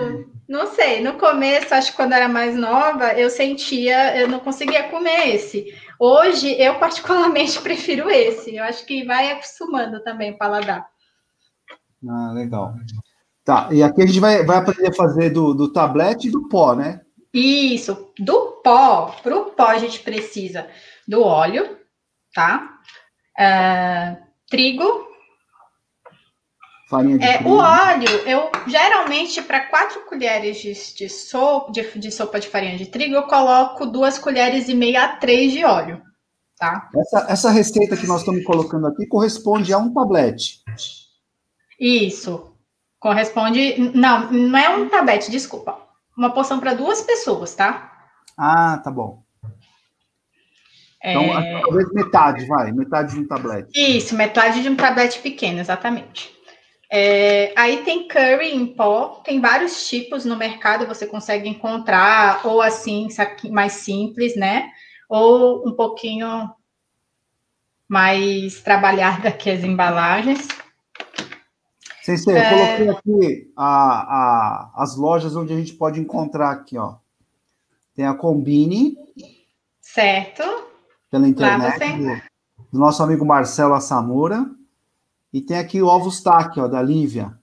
não 0.49 0.67
sei, 0.69 1.03
no 1.03 1.15
começo, 1.19 1.75
acho 1.75 1.91
que 1.91 1.97
quando 1.97 2.15
era 2.15 2.29
mais 2.29 2.57
nova, 2.57 3.13
eu 3.13 3.29
sentia, 3.29 4.17
eu 4.17 4.27
não 4.27 4.41
conseguia 4.41 4.89
comer 4.89 5.35
esse. 5.35 5.67
Hoje, 5.99 6.51
eu 6.59 6.79
particularmente 6.79 7.61
prefiro 7.63 8.09
esse. 8.09 8.57
Eu 8.57 8.65
acho 8.65 8.87
que 8.87 9.05
vai 9.05 9.33
acostumando 9.33 10.03
também 10.03 10.33
o 10.33 10.39
paladar. 10.39 10.89
Ah, 12.09 12.33
legal. 12.33 12.75
Tá, 13.45 13.69
e 13.71 13.83
aqui 13.83 14.03
a 14.03 14.07
gente 14.07 14.21
vai, 14.21 14.45
vai 14.45 14.59
aprender 14.59 14.89
a 14.89 14.95
fazer 14.95 15.31
do, 15.31 15.53
do 15.53 15.73
tablete 15.73 16.29
e 16.29 16.31
do 16.31 16.49
pó, 16.49 16.75
né? 16.75 17.01
Isso, 17.33 18.13
do 18.19 18.61
pó. 18.63 19.15
Para 19.23 19.37
o 19.37 19.45
pó, 19.53 19.67
a 19.67 19.79
gente 19.79 20.01
precisa 20.01 20.69
do 21.07 21.23
óleo, 21.23 21.79
tá? 22.35 22.81
Uh, 23.39 24.17
trigo. 24.49 25.09
Farinha 26.89 27.19
de 27.19 27.25
é, 27.25 27.39
trigo. 27.39 27.51
O 27.51 27.57
óleo, 27.59 28.09
eu 28.27 28.51
geralmente, 28.67 29.41
para 29.43 29.67
quatro 29.67 30.05
colheres 30.07 30.59
de, 30.59 30.73
de, 30.97 31.09
sopa, 31.09 31.71
de, 31.71 31.99
de 31.99 32.11
sopa 32.11 32.41
de 32.41 32.49
farinha 32.49 32.77
de 32.77 32.87
trigo, 32.87 33.15
eu 33.15 33.23
coloco 33.25 33.87
duas 33.87 34.19
colheres 34.19 34.69
e 34.69 34.75
meia 34.75 35.05
a 35.05 35.17
três 35.17 35.53
de 35.53 35.65
óleo, 35.65 36.03
tá? 36.59 36.91
Essa, 36.97 37.27
essa 37.31 37.51
receita 37.51 37.97
que 37.97 38.09
nós 38.09 38.21
estamos 38.21 38.45
colocando 38.45 38.89
aqui 38.89 39.07
corresponde 39.07 39.73
a 39.73 39.79
um 39.79 39.95
tablete. 39.95 40.65
Isso. 41.79 42.57
Corresponde. 42.99 43.79
Não, 43.95 44.31
não 44.33 44.59
é 44.59 44.69
um 44.69 44.89
tablete, 44.89 45.31
desculpa. 45.31 45.90
Uma 46.17 46.33
porção 46.33 46.61
para 46.61 46.75
duas 46.75 47.03
pessoas, 47.03 47.55
tá? 47.55 48.09
Ah, 48.37 48.79
tá 48.79 48.91
bom. 48.91 49.23
Então, 51.03 51.39
é... 51.39 51.61
talvez 51.63 51.91
metade, 51.93 52.47
vai, 52.47 52.73
metade 52.73 53.15
de 53.15 53.21
um 53.21 53.27
tablete. 53.27 53.71
Isso, 53.75 54.15
metade 54.15 54.63
de 54.63 54.69
um 54.69 54.77
tablete 54.77 55.21
pequeno, 55.21 55.59
exatamente. 55.59 56.39
É, 56.93 57.53
aí 57.57 57.85
tem 57.85 58.09
curry 58.09 58.53
em 58.53 58.67
pó, 58.67 59.23
tem 59.25 59.41
vários 59.41 59.89
tipos 59.89 60.25
no 60.25 60.37
mercado, 60.37 60.87
você 60.87 61.07
consegue 61.07 61.49
encontrar, 61.49 62.45
ou 62.45 62.61
assim, 62.61 63.07
mais 63.51 63.75
simples, 63.75 64.37
né? 64.37 64.71
Ou 65.09 65.67
um 65.67 65.73
pouquinho 65.73 66.51
mais 67.89 68.61
trabalhada 68.61 69.31
que 69.31 69.51
as 69.51 69.63
embalagens. 69.63 70.49
Sensei, 72.03 72.37
é... 72.37 72.79
coloquei 72.79 72.89
aqui 72.89 73.53
a, 73.57 73.67
a, 73.67 74.73
as 74.77 74.97
lojas 74.97 75.37
onde 75.37 75.53
a 75.53 75.57
gente 75.57 75.75
pode 75.75 76.01
encontrar 76.01 76.51
aqui, 76.51 76.79
ó. 76.79 76.97
Tem 77.95 78.07
a 78.07 78.15
Combine. 78.15 78.97
Certo. 79.81 80.43
Pela 81.11 81.29
internet, 81.29 81.79
do, 81.99 82.23
do, 82.73 82.79
nosso 82.79 83.03
amigo 83.03 83.27
Marcelo 83.27 83.75
Assamura. 83.75 84.49
E 85.33 85.41
tem 85.41 85.59
aqui 85.59 85.83
o 85.83 85.87
Ovos 85.87 86.23
Tac, 86.23 86.59
ó, 86.59 86.67
da 86.67 86.83
Lívia. 86.83 87.39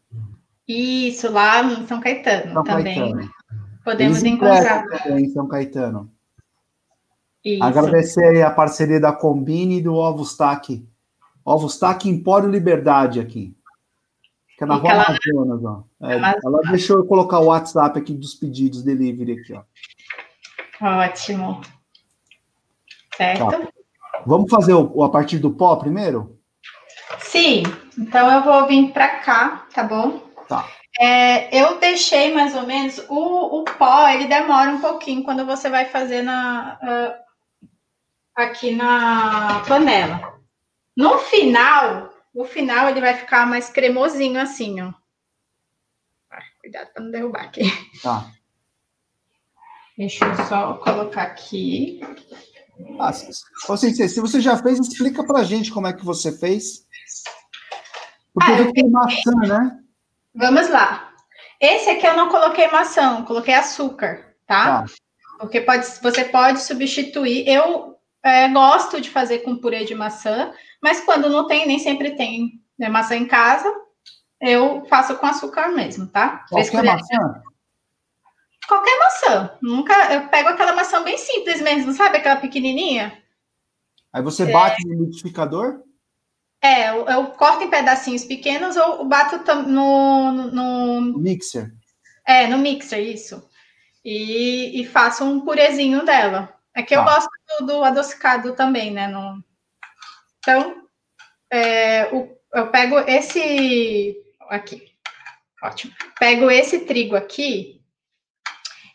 Isso, 0.68 1.32
lá 1.32 1.64
em 1.64 1.86
São 1.88 2.00
Caetano 2.00 2.54
São 2.54 2.64
também. 2.64 3.00
Caetano. 3.00 3.30
Podemos 3.84 4.18
Eles 4.18 4.34
encontrar. 4.34 4.86
Em 5.12 5.30
São 5.30 5.48
Caetano. 5.48 6.12
Isso. 7.44 7.64
Agradecer 7.64 8.42
a 8.42 8.52
parceria 8.52 9.00
da 9.00 9.14
Combine 9.14 9.78
e 9.78 9.82
do 9.82 9.94
Ovos 9.94 10.36
Tac. 10.36 10.86
Ovos 11.46 11.78
Tac 11.78 12.06
Empório 12.06 12.50
Liberdade 12.50 13.20
aqui. 13.22 13.56
Fica 14.58 14.66
na 14.66 14.76
Rua 14.76 14.92
Amazonas, 14.92 15.64
ó. 15.64 15.84
É, 16.02 16.16
ela 16.44 16.62
deixou 16.72 16.98
eu 16.98 17.06
colocar 17.06 17.38
o 17.38 17.46
WhatsApp 17.46 18.00
aqui 18.00 18.12
dos 18.12 18.34
pedidos 18.34 18.84
delivery 18.84 19.34
aqui, 19.34 19.54
ó. 19.54 19.62
Ótimo. 21.04 21.62
Certo. 23.16 23.52
Tá. 23.52 23.68
Vamos 24.26 24.50
fazer 24.50 24.74
o, 24.74 25.04
a 25.04 25.10
partir 25.10 25.38
do 25.38 25.52
pó 25.52 25.76
primeiro? 25.76 26.40
Sim. 27.20 27.62
Então 28.00 28.32
eu 28.32 28.44
vou 28.44 28.66
vir 28.66 28.92
para 28.92 29.20
cá, 29.20 29.68
tá 29.72 29.84
bom? 29.84 30.24
Tá. 30.48 30.68
É, 31.00 31.56
eu 31.56 31.80
deixei 31.80 32.34
mais 32.34 32.56
ou 32.56 32.66
menos 32.66 32.98
o, 33.10 33.62
o 33.62 33.64
pó, 33.64 34.08
ele 34.08 34.26
demora 34.26 34.72
um 34.72 34.82
pouquinho 34.82 35.24
quando 35.24 35.46
você 35.46 35.70
vai 35.70 35.86
fazer 35.86 36.24
na 36.24 36.80
uh, 36.82 37.14
aqui 38.36 38.74
na 38.74 39.64
panela. 39.68 40.34
No 40.96 41.20
final, 41.20 42.10
no 42.38 42.46
final 42.46 42.88
ele 42.88 43.02
vai 43.02 43.16
ficar 43.16 43.48
mais 43.48 43.68
cremosinho 43.68 44.40
assim, 44.40 44.80
ó. 44.80 44.94
Ah, 46.30 46.44
cuidado 46.62 46.94
para 46.94 47.04
não 47.04 47.10
derrubar 47.10 47.46
aqui. 47.46 47.64
Tá. 48.04 48.32
Deixa 49.98 50.24
eu 50.24 50.46
só 50.46 50.76
colocar 50.76 51.24
aqui. 51.24 52.00
Ah, 53.00 53.12
se, 53.12 53.32
assim, 53.72 54.08
se 54.08 54.22
você 54.22 54.40
já 54.40 54.56
fez, 54.56 54.78
explica 54.78 55.26
pra 55.26 55.44
gente 55.44 55.72
como 55.72 55.88
é 55.88 55.94
que 55.94 56.06
você 56.06 56.32
fez. 56.32 56.86
Porque 58.32 58.52
ah, 58.52 58.60
eu 58.60 58.72
tem 58.72 58.88
maçã, 58.88 59.32
né? 59.48 59.80
Vamos 60.36 60.70
lá. 60.70 61.12
Esse 61.60 61.90
aqui 61.90 62.06
eu 62.06 62.16
não 62.16 62.30
coloquei 62.30 62.68
maçã, 62.68 63.24
coloquei 63.24 63.56
açúcar, 63.56 64.36
tá? 64.46 64.84
tá. 64.84 64.86
Porque 65.40 65.62
pode, 65.62 65.88
você 66.04 66.26
pode 66.26 66.62
substituir. 66.62 67.48
Eu 67.48 67.97
é, 68.28 68.50
gosto 68.50 69.00
de 69.00 69.10
fazer 69.10 69.40
com 69.40 69.58
purê 69.58 69.86
de 69.86 69.96
maçã, 69.96 70.54
mas 70.82 71.02
quando 71.02 71.30
não 71.30 71.48
tem, 71.48 71.68
nem 71.68 71.80
sempre 71.80 72.16
tem 72.16 72.62
né, 72.78 72.90
maçã 72.90 73.16
em 73.16 73.26
casa, 73.26 73.74
eu 74.40 74.86
faço 74.86 75.16
com 75.18 75.26
açúcar 75.26 75.70
mesmo, 75.70 76.08
tá? 76.08 76.46
Qualquer 76.50 76.84
maçã? 76.84 77.44
Qualquer 78.68 79.00
maçã. 79.00 79.58
Nunca, 79.62 80.14
eu 80.14 80.28
pego 80.28 80.50
aquela 80.50 80.76
maçã 80.76 81.02
bem 81.04 81.18
simples 81.18 81.62
mesmo, 81.62 81.94
sabe? 81.94 82.18
Aquela 82.18 82.36
pequenininha. 82.36 83.24
Aí 84.12 84.22
você 84.22 84.46
bate 84.46 84.86
é... 84.86 84.90
no 84.90 85.06
liquidificador? 85.06 85.82
É, 86.62 86.90
eu, 86.90 87.06
eu, 87.06 87.26
corto 87.28 87.64
em 87.64 87.70
pedacinhos 87.70 88.26
pequenos 88.26 88.76
ou 88.76 89.06
bato 89.06 89.38
no, 89.68 90.32
no, 90.32 91.02
no... 91.02 91.20
Mixer. 91.20 91.72
É, 92.26 92.48
no 92.48 92.58
mixer, 92.58 93.00
isso. 93.00 93.48
E, 94.04 94.82
e 94.82 94.86
faço 94.86 95.24
um 95.24 95.42
purezinho 95.42 96.04
dela. 96.04 96.57
É 96.78 96.84
que 96.84 96.96
eu 96.96 97.02
ah. 97.02 97.06
gosto 97.06 97.30
do, 97.60 97.66
do, 97.66 97.84
adocicado 97.84 98.54
também, 98.54 98.92
né? 98.92 99.08
No... 99.08 99.44
Então, 100.38 100.84
é, 101.52 102.06
o, 102.14 102.38
eu 102.54 102.68
pego 102.68 103.00
esse. 103.00 104.16
Aqui. 104.48 104.94
Ótimo. 105.64 105.92
Pego 106.20 106.52
esse 106.52 106.82
trigo 106.82 107.16
aqui 107.16 107.82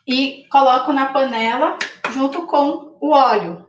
e 0.06 0.46
coloco 0.48 0.92
na 0.92 1.06
panela 1.06 1.76
junto 2.12 2.46
com 2.46 2.96
o 3.00 3.10
óleo. 3.10 3.68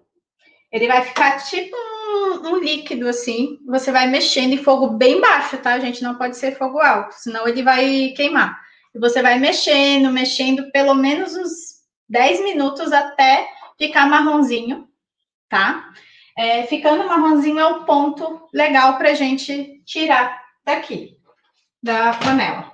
Ele 0.72 0.88
vai 0.88 1.04
ficar 1.06 1.44
tipo 1.44 1.76
um, 1.76 2.50
um, 2.50 2.58
líquido 2.58 3.10
assim. 3.10 3.58
Você 3.66 3.92
vai 3.92 4.06
mexendo 4.06 4.54
em 4.54 4.64
fogo 4.64 4.90
bem 4.90 5.20
baixo, 5.20 5.58
tá, 5.58 5.80
gente? 5.80 6.04
Não 6.04 6.16
pode 6.16 6.38
ser 6.38 6.56
fogo 6.56 6.80
alto, 6.80 7.16
senão 7.16 7.48
ele 7.48 7.64
vai 7.64 8.14
queimar. 8.16 8.62
E 8.94 9.00
você 9.00 9.24
vai 9.24 9.40
mexendo, 9.40 10.12
mexendo 10.12 10.72
pelo 10.72 10.94
menos 10.94 11.36
uns 11.36 11.52
10 12.08 12.44
minutos 12.44 12.92
até 12.92 13.50
ficar 13.88 14.08
marronzinho, 14.08 14.88
tá? 15.50 15.92
É, 16.38 16.64
ficando 16.64 17.06
marronzinho 17.06 17.60
é 17.60 17.66
o 17.66 17.84
ponto 17.84 18.48
legal 18.54 18.98
para 18.98 19.12
a 19.12 19.14
gente 19.14 19.84
tirar 19.86 20.42
daqui, 20.66 21.18
da 21.82 22.14
panela. 22.14 22.72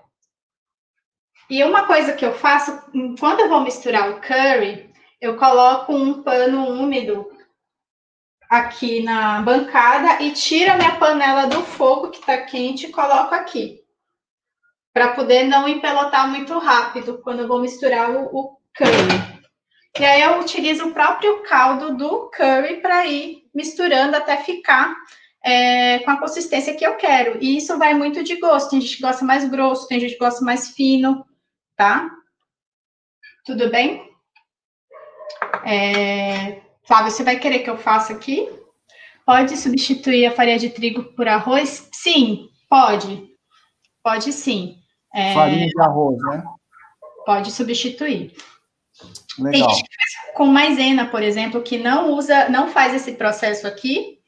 E 1.50 1.64
uma 1.64 1.88
coisa 1.88 2.14
que 2.14 2.24
eu 2.24 2.34
faço, 2.34 2.80
quando 3.20 3.40
eu 3.40 3.50
vou 3.50 3.62
misturar 3.62 4.12
o 4.12 4.22
curry, 4.22 4.94
eu 5.20 5.36
coloco 5.36 5.94
um 5.94 6.22
pano 6.22 6.70
úmido 6.70 7.28
aqui 8.50 9.02
na 9.02 9.42
bancada 9.42 10.24
e 10.24 10.32
tiro 10.32 10.72
a 10.72 10.78
minha 10.78 10.98
panela 10.98 11.48
do 11.48 11.64
fogo 11.64 12.12
que 12.12 12.20
está 12.20 12.38
quente 12.38 12.86
e 12.86 12.92
coloco 12.92 13.34
aqui. 13.34 13.80
Para 14.94 15.16
poder 15.16 15.46
não 15.46 15.68
empelotar 15.68 16.30
muito 16.30 16.58
rápido 16.60 17.20
quando 17.24 17.42
eu 17.42 17.48
vou 17.48 17.60
misturar 17.60 18.12
o, 18.12 18.26
o 18.26 18.58
curry. 18.76 19.39
E 20.00 20.06
aí 20.06 20.22
eu 20.22 20.40
utilizo 20.40 20.86
o 20.86 20.94
próprio 20.94 21.44
caldo 21.44 21.98
do 21.98 22.32
curry 22.32 22.78
para 22.82 23.06
ir 23.06 23.44
misturando 23.54 24.16
até 24.16 24.38
ficar 24.38 24.96
é, 25.44 26.00
com 26.00 26.12
a 26.12 26.18
consistência 26.18 26.74
que 26.74 26.88
eu 26.88 26.96
quero. 26.96 27.38
E 27.44 27.58
isso 27.58 27.78
vai 27.78 27.94
muito 27.94 28.24
de 28.24 28.38
gosto. 28.38 28.70
Tem 28.70 28.80
gente 28.80 28.96
que 28.96 29.02
gosta 29.02 29.26
mais 29.26 29.50
grosso, 29.50 29.90
tem 29.90 30.00
gente 30.00 30.14
que 30.14 30.20
gosta 30.20 30.44
mais 30.44 30.70
fino, 30.70 31.26
tá? 31.76 32.10
Tudo 33.46 33.70
bem? 33.70 34.10
É, 35.66 36.62
Flávio, 36.88 37.12
você 37.12 37.24
vai 37.24 37.38
querer 37.38 37.60
que 37.60 37.70
eu 37.70 37.78
faça 37.78 38.14
aqui? 38.14 38.50
Pode 39.26 39.58
substituir 39.58 40.26
a 40.28 40.32
farinha 40.32 40.58
de 40.58 40.70
trigo 40.70 41.04
por 41.14 41.28
arroz? 41.28 41.90
Sim, 41.92 42.48
pode. 42.70 43.28
Pode 44.02 44.32
sim. 44.32 44.78
É... 45.14 45.34
Farinha 45.34 45.68
de 45.68 45.82
arroz, 45.82 46.18
né? 46.22 46.44
Pode 47.26 47.52
substituir. 47.52 48.34
Legal. 49.40 49.52
Tem 49.52 49.76
gente 49.76 49.90
que 49.90 49.96
faz 49.96 50.36
com 50.36 50.46
maisena, 50.46 51.06
por 51.08 51.24
exemplo, 51.24 51.62
que 51.62 51.78
não 51.78 52.14
usa, 52.14 52.50
não 52.50 52.70
faz 52.70 52.94
esse 52.94 53.14
processo 53.14 53.68
aqui. 53.68 54.20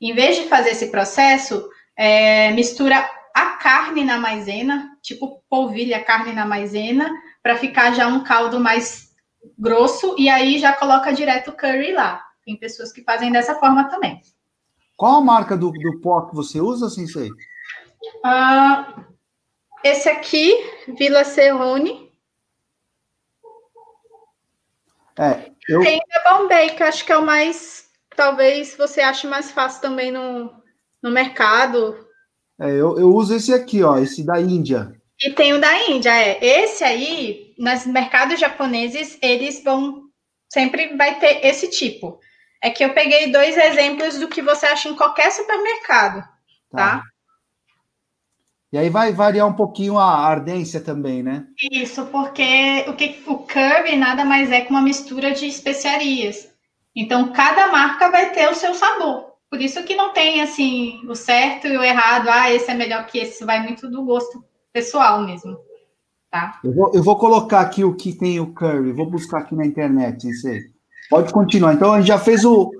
Em 0.00 0.14
vez 0.14 0.36
de 0.36 0.48
fazer 0.48 0.70
esse 0.70 0.90
processo, 0.90 1.68
é, 1.96 2.50
mistura 2.52 3.08
a 3.34 3.46
carne 3.56 4.04
na 4.04 4.18
maisena, 4.18 4.96
tipo 5.02 5.42
polvilha 5.48 5.98
a 5.98 6.04
carne 6.04 6.32
na 6.32 6.46
maisena, 6.46 7.10
para 7.42 7.56
ficar 7.56 7.92
já 7.92 8.08
um 8.08 8.24
caldo 8.24 8.58
mais 8.58 9.10
grosso, 9.58 10.14
e 10.18 10.28
aí 10.28 10.58
já 10.58 10.72
coloca 10.72 11.12
direto 11.12 11.50
o 11.50 11.56
curry 11.56 11.92
lá. 11.92 12.22
Tem 12.44 12.56
pessoas 12.56 12.92
que 12.92 13.02
fazem 13.02 13.30
dessa 13.30 13.54
forma 13.54 13.88
também. 13.88 14.20
Qual 14.96 15.16
a 15.16 15.20
marca 15.20 15.56
do, 15.56 15.70
do 15.70 16.00
pó 16.00 16.22
que 16.22 16.34
você 16.34 16.60
usa, 16.60 16.90
Sensei? 16.90 17.30
Uh, 18.24 19.04
esse 19.84 20.08
aqui, 20.08 20.54
Vila 20.98 21.24
Serrone. 21.24 22.09
É, 25.20 25.50
eu... 25.68 25.82
Tem 25.82 26.00
a 26.14 26.32
Bombay, 26.32 26.70
que 26.70 26.82
acho 26.82 27.04
que 27.04 27.12
é 27.12 27.16
o 27.18 27.24
mais. 27.24 27.84
Talvez 28.16 28.74
você 28.76 29.02
ache 29.02 29.26
mais 29.26 29.50
fácil 29.50 29.82
também 29.82 30.10
no, 30.10 30.50
no 31.02 31.10
mercado. 31.10 32.08
É, 32.58 32.70
eu, 32.70 32.98
eu 32.98 33.14
uso 33.14 33.34
esse 33.34 33.52
aqui, 33.52 33.82
ó, 33.82 33.98
esse 33.98 34.24
da 34.24 34.40
Índia. 34.40 34.94
E 35.22 35.30
tem 35.30 35.52
o 35.52 35.60
da 35.60 35.88
Índia, 35.88 36.10
é. 36.10 36.42
Esse 36.42 36.82
aí, 36.82 37.54
nos 37.58 37.84
mercados 37.84 38.40
japoneses, 38.40 39.18
eles 39.20 39.62
vão. 39.62 40.04
Sempre 40.50 40.96
vai 40.96 41.18
ter 41.20 41.46
esse 41.46 41.68
tipo. 41.68 42.18
É 42.62 42.70
que 42.70 42.84
eu 42.84 42.92
peguei 42.92 43.30
dois 43.30 43.56
exemplos 43.56 44.18
do 44.18 44.28
que 44.28 44.42
você 44.42 44.66
acha 44.66 44.88
em 44.88 44.96
qualquer 44.96 45.30
supermercado, 45.30 46.22
tá? 46.70 46.98
tá? 46.98 47.02
E 48.72 48.78
aí 48.78 48.88
vai 48.88 49.12
variar 49.12 49.48
um 49.48 49.52
pouquinho 49.52 49.98
a 49.98 50.04
ardência 50.04 50.80
também, 50.80 51.22
né? 51.22 51.44
Isso, 51.72 52.06
porque 52.06 52.84
o 52.88 52.94
que 52.94 53.20
o 53.26 53.38
curry 53.38 53.96
nada 53.96 54.24
mais 54.24 54.52
é 54.52 54.60
que 54.60 54.70
uma 54.70 54.80
mistura 54.80 55.32
de 55.32 55.46
especiarias. 55.46 56.48
Então 56.94 57.32
cada 57.32 57.72
marca 57.72 58.10
vai 58.10 58.32
ter 58.32 58.48
o 58.48 58.54
seu 58.54 58.74
sabor. 58.74 59.30
Por 59.50 59.60
isso 59.60 59.82
que 59.82 59.96
não 59.96 60.12
tem 60.12 60.40
assim 60.40 61.00
o 61.08 61.14
certo 61.16 61.66
e 61.66 61.76
o 61.76 61.82
errado. 61.82 62.28
Ah, 62.28 62.52
esse 62.52 62.70
é 62.70 62.74
melhor 62.74 63.06
que 63.06 63.18
esse. 63.18 63.44
Vai 63.44 63.60
muito 63.64 63.90
do 63.90 64.04
gosto 64.04 64.44
pessoal 64.72 65.20
mesmo. 65.26 65.58
Tá? 66.30 66.60
Eu 66.62 66.72
vou, 66.72 66.92
eu 66.94 67.02
vou 67.02 67.16
colocar 67.16 67.60
aqui 67.60 67.82
o 67.82 67.96
que 67.96 68.12
tem 68.12 68.38
o 68.38 68.54
curry. 68.54 68.92
Vou 68.92 69.10
buscar 69.10 69.40
aqui 69.40 69.56
na 69.56 69.66
internet, 69.66 70.28
isso 70.28 70.46
aí. 70.46 70.60
Pode 71.10 71.32
continuar. 71.32 71.74
Então, 71.74 71.92
a 71.92 71.98
gente 71.98 72.06
já 72.06 72.18
fez 72.20 72.44
o, 72.44 72.70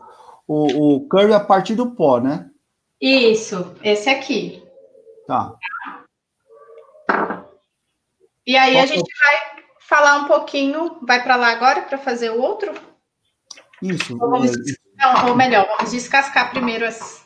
o, 0.47 0.95
o 0.95 1.09
curry 1.09 1.33
a 1.33 1.41
partir 1.41 1.75
do 1.75 1.91
pó, 1.91 2.21
né? 2.21 2.49
Isso, 3.01 3.75
esse 3.83 4.09
aqui. 4.09 4.63
Tá. 5.31 5.55
E 8.45 8.57
aí 8.57 8.77
a 8.81 8.85
gente 8.85 9.09
vai 9.23 9.65
falar 9.79 10.17
um 10.17 10.25
pouquinho, 10.25 10.99
vai 11.07 11.23
para 11.23 11.37
lá 11.37 11.53
agora 11.53 11.83
para 11.83 11.99
fazer 11.99 12.31
o 12.31 12.41
outro? 12.41 12.75
Isso. 13.81 14.15
Ou, 14.21 14.29
vamos, 14.29 14.51
não, 14.99 15.29
ou 15.29 15.37
melhor, 15.37 15.69
vamos 15.69 15.93
descascar 15.93 16.51
primeiro 16.51 16.85
as 16.85 17.25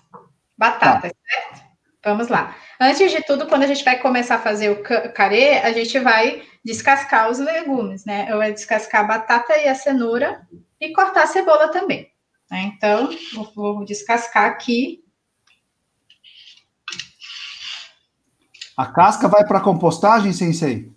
batatas, 0.54 1.12
tá. 1.12 1.18
certo? 1.30 1.64
Vamos 2.04 2.28
lá. 2.28 2.54
Antes 2.78 3.11
de 3.11 3.23
tudo, 3.23 3.46
quando 3.46 3.62
a 3.62 3.66
gente 3.66 3.82
vai 3.82 3.99
começar 3.99 4.34
a 4.34 4.42
fazer 4.42 4.68
o 4.68 4.82
carê, 5.14 5.61
a 5.61 5.73
gente 5.73 5.99
vai 5.99 6.42
descascar 6.62 7.30
os 7.30 7.38
legumes, 7.38 8.04
né? 8.04 8.26
Eu 8.28 8.37
vou 8.37 8.52
descascar 8.52 9.00
a 9.00 9.08
batata 9.08 9.56
e 9.56 9.66
a 9.66 9.75
cenoura 9.75 10.46
e 10.78 10.92
cortar 10.92 11.23
a 11.23 11.26
cebola 11.26 11.68
também. 11.68 12.12
Né? 12.50 12.70
Então, 12.76 13.08
vou 13.54 13.82
descascar 13.82 14.45
aqui. 14.45 15.03
A 18.76 18.87
casca 18.87 19.28
vai 19.28 19.45
para 19.47 19.60
compostagem, 19.60 20.32
Sensei? 20.32 20.91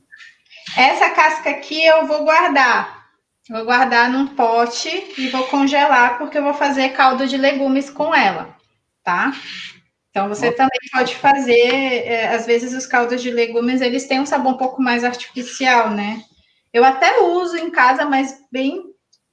Essa 0.75 1.09
casca 1.11 1.49
aqui 1.49 1.85
eu 1.85 2.07
vou 2.07 2.23
guardar. 2.23 3.05
Vou 3.49 3.63
guardar 3.63 4.09
num 4.09 4.27
pote 4.27 4.89
e 5.17 5.29
vou 5.29 5.45
congelar, 5.45 6.17
porque 6.17 6.37
eu 6.37 6.43
vou 6.43 6.53
fazer 6.53 6.89
caldo 6.89 7.25
de 7.25 7.37
legumes 7.37 7.89
com 7.89 8.13
ela, 8.13 8.55
tá? 9.03 9.31
Então, 10.09 10.27
você 10.27 10.51
também 10.51 10.79
pode 10.91 11.15
fazer, 11.15 12.05
é, 12.05 12.35
às 12.35 12.45
vezes 12.45 12.73
os 12.73 12.85
caldos 12.87 13.21
de 13.21 13.29
legumes, 13.31 13.81
eles 13.81 14.07
têm 14.07 14.19
um 14.19 14.25
sabor 14.25 14.53
um 14.53 14.57
pouco 14.57 14.81
mais 14.81 15.03
artificial, 15.03 15.91
né? 15.91 16.23
Eu 16.73 16.83
até 16.83 17.21
uso 17.21 17.55
em 17.55 17.69
casa, 17.69 18.03
mas 18.03 18.37
bem 18.51 18.83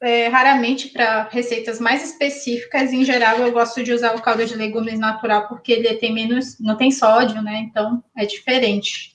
é, 0.05 0.29
raramente 0.29 0.89
para 0.89 1.29
receitas 1.31 1.81
mais 1.81 2.05
específicas. 2.05 2.93
Em 2.93 3.05
geral, 3.05 3.39
eu 3.39 3.51
gosto 3.51 3.83
de 3.83 3.91
usar 3.91 4.15
o 4.15 4.21
caldo 4.21 4.45
de 4.45 4.55
legumes 4.55 4.99
natural 4.99 5.49
porque 5.49 5.73
ele 5.73 5.95
tem 5.95 6.13
menos, 6.13 6.61
não 6.61 6.77
tem 6.77 6.91
sódio, 6.91 7.41
né? 7.41 7.61
Então 7.61 8.05
é 8.15 8.27
diferente. 8.27 9.13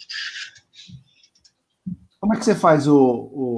Como 2.19 2.33
é 2.33 2.37
que 2.37 2.43
você 2.43 2.55
faz 2.55 2.87
o, 2.87 2.97
o 2.97 3.55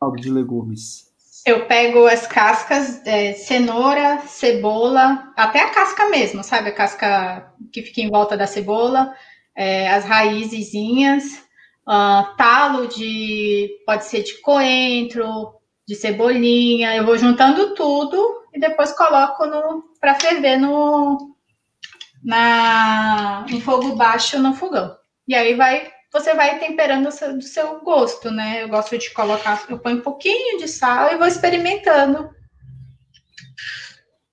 caldo 0.00 0.16
de 0.16 0.30
legumes? 0.30 1.06
Eu 1.44 1.66
pego 1.66 2.06
as 2.06 2.26
cascas, 2.26 3.06
é, 3.06 3.34
cenoura, 3.34 4.18
cebola, 4.26 5.32
até 5.36 5.60
a 5.60 5.70
casca 5.70 6.08
mesmo, 6.08 6.42
sabe? 6.42 6.70
A 6.70 6.74
casca 6.74 7.52
que 7.70 7.82
fica 7.82 8.00
em 8.00 8.08
volta 8.08 8.36
da 8.36 8.46
cebola, 8.46 9.14
é, 9.54 9.88
as 9.90 10.04
raizezinhas, 10.04 11.44
uh, 11.86 12.36
talo 12.36 12.88
de, 12.88 13.68
pode 13.86 14.06
ser 14.06 14.24
de 14.24 14.40
coentro, 14.40 15.55
de 15.86 15.94
cebolinha, 15.94 16.96
eu 16.96 17.06
vou 17.06 17.16
juntando 17.16 17.74
tudo 17.74 18.44
e 18.52 18.58
depois 18.58 18.92
coloco 18.92 19.46
no 19.46 19.84
para 20.00 20.14
ferver 20.14 20.56
no 20.56 21.36
na 22.24 23.46
em 23.48 23.60
fogo 23.60 23.94
baixo 23.94 24.38
no 24.38 24.54
fogão. 24.54 24.96
E 25.28 25.34
aí 25.34 25.54
vai 25.54 25.90
você 26.12 26.34
vai 26.34 26.58
temperando 26.58 27.08
do 27.08 27.42
seu 27.42 27.80
gosto, 27.80 28.30
né? 28.30 28.62
Eu 28.62 28.68
gosto 28.68 28.96
de 28.96 29.12
colocar, 29.12 29.64
eu 29.68 29.78
ponho 29.78 29.98
um 29.98 30.02
pouquinho 30.02 30.58
de 30.58 30.66
sal 30.66 31.12
e 31.12 31.18
vou 31.18 31.26
experimentando. 31.26 32.30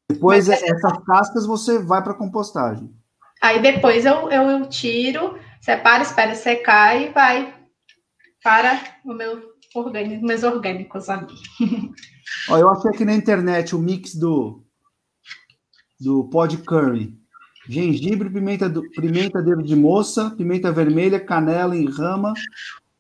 Depois 0.09 0.47
Mas, 0.47 0.63
essas 0.63 1.05
cascas 1.05 1.45
você 1.45 1.79
vai 1.79 2.01
para 2.01 2.13
compostagem. 2.13 2.89
Aí 3.41 3.61
depois 3.61 4.05
eu, 4.05 4.31
eu, 4.31 4.49
eu 4.49 4.69
tiro, 4.69 5.37
separo, 5.59 6.03
espero 6.03 6.35
secar 6.35 6.95
e 6.95 7.09
vai 7.09 7.53
para 8.41 8.79
o 9.03 9.13
meu 9.13 9.52
orgânicos, 9.75 10.21
meus 10.21 10.43
orgânicos 10.43 11.09
ali. 11.09 11.33
Ó, 12.49 12.57
eu 12.57 12.69
achei 12.69 12.91
aqui 12.91 13.05
na 13.05 13.13
internet 13.13 13.75
o 13.75 13.79
mix 13.79 14.15
do, 14.15 14.63
do 15.99 16.25
pó 16.25 16.45
de 16.45 16.57
curry. 16.57 17.17
Gengibre, 17.67 18.29
pimenta, 18.29 18.69
do, 18.69 18.83
pimenta 18.89 19.41
dedo 19.41 19.63
de 19.63 19.75
moça, 19.75 20.31
pimenta 20.31 20.71
vermelha, 20.71 21.19
canela 21.19 21.75
em 21.75 21.89
rama, 21.89 22.33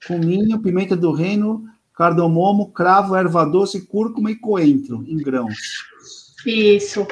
cominho, 0.07 0.61
pimenta 0.61 0.95
do 0.95 1.11
reino, 1.11 1.65
cardamomo, 1.93 2.71
cravo, 2.71 3.15
erva 3.15 3.45
doce, 3.45 3.85
cúrcuma 3.85 4.31
e 4.31 4.35
coentro 4.35 5.03
em 5.07 5.17
grãos. 5.17 5.83
Isso. 6.45 7.05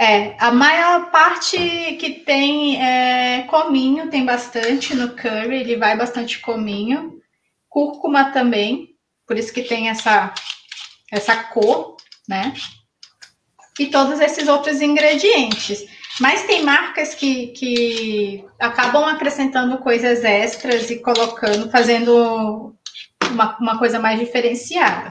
É, 0.00 0.36
a 0.38 0.52
maior 0.52 1.10
parte 1.10 1.56
que 1.98 2.20
tem 2.24 2.80
é 2.80 3.42
cominho, 3.44 4.10
tem 4.10 4.24
bastante 4.24 4.94
no 4.94 5.08
curry, 5.16 5.56
ele 5.56 5.76
vai 5.76 5.96
bastante 5.96 6.40
cominho 6.40 7.18
cúrcuma 7.78 8.32
também, 8.32 8.96
por 9.24 9.38
isso 9.38 9.52
que 9.52 9.62
tem 9.62 9.88
essa, 9.88 10.34
essa 11.12 11.36
cor, 11.44 11.96
né? 12.28 12.52
E 13.78 13.86
todos 13.86 14.18
esses 14.18 14.48
outros 14.48 14.82
ingredientes. 14.82 15.86
Mas 16.20 16.42
tem 16.42 16.64
marcas 16.64 17.14
que, 17.14 17.48
que 17.48 18.44
acabam 18.58 19.04
acrescentando 19.04 19.78
coisas 19.78 20.24
extras 20.24 20.90
e 20.90 20.98
colocando, 20.98 21.70
fazendo 21.70 22.74
uma, 23.30 23.56
uma 23.58 23.78
coisa 23.78 24.00
mais 24.00 24.18
diferenciada. 24.18 25.10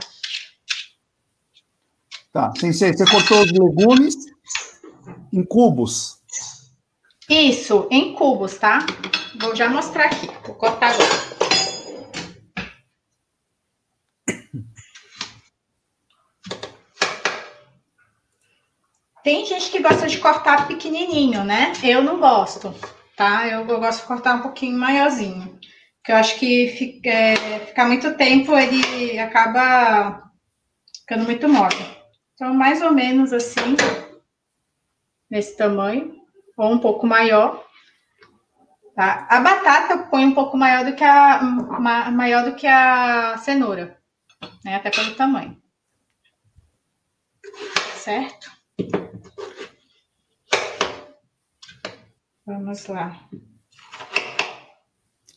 Tá, 2.30 2.52
Sensei, 2.60 2.92
você 2.92 3.06
cortou 3.10 3.40
os 3.40 3.50
legumes 3.50 4.14
em 5.32 5.42
cubos. 5.42 6.18
Isso, 7.30 7.88
em 7.90 8.12
cubos, 8.12 8.58
tá? 8.58 8.84
Vou 9.40 9.56
já 9.56 9.70
mostrar 9.70 10.04
aqui. 10.04 10.26
Vou 10.44 10.54
cortar 10.54 10.92
agora. 10.92 11.47
Tem 19.28 19.44
gente 19.44 19.70
que 19.70 19.82
gosta 19.82 20.06
de 20.06 20.16
cortar 20.16 20.66
pequenininho, 20.66 21.44
né? 21.44 21.74
Eu 21.84 22.02
não 22.02 22.18
gosto, 22.18 22.74
tá? 23.14 23.46
Eu, 23.46 23.68
eu 23.68 23.78
gosto 23.78 24.00
de 24.00 24.06
cortar 24.06 24.36
um 24.36 24.40
pouquinho 24.40 24.78
maiorzinho. 24.78 25.60
Porque 25.98 26.12
eu 26.12 26.16
acho 26.16 26.38
que 26.38 26.68
fica, 26.68 27.10
é, 27.10 27.66
ficar 27.66 27.86
muito 27.86 28.16
tempo 28.16 28.56
ele 28.56 29.18
acaba 29.18 30.32
ficando 30.98 31.26
muito 31.26 31.46
mole. 31.46 31.76
Então, 32.32 32.54
mais 32.54 32.80
ou 32.80 32.90
menos 32.90 33.34
assim, 33.34 33.76
nesse 35.30 35.58
tamanho, 35.58 36.16
ou 36.56 36.72
um 36.72 36.78
pouco 36.78 37.06
maior. 37.06 37.66
Tá? 38.96 39.26
A 39.28 39.40
batata 39.40 39.92
eu 39.92 40.06
ponho 40.06 40.28
um 40.28 40.34
pouco 40.34 40.56
maior 40.56 40.86
do 40.86 40.96
que 40.96 41.04
a, 41.04 41.42
maior 41.42 42.44
do 42.46 42.56
que 42.56 42.66
a 42.66 43.36
cenoura, 43.36 44.00
né? 44.64 44.76
até 44.76 44.88
pelo 44.88 45.14
tamanho. 45.14 45.54
certo? 47.96 48.56
Vamos 52.48 52.86
lá. 52.86 53.20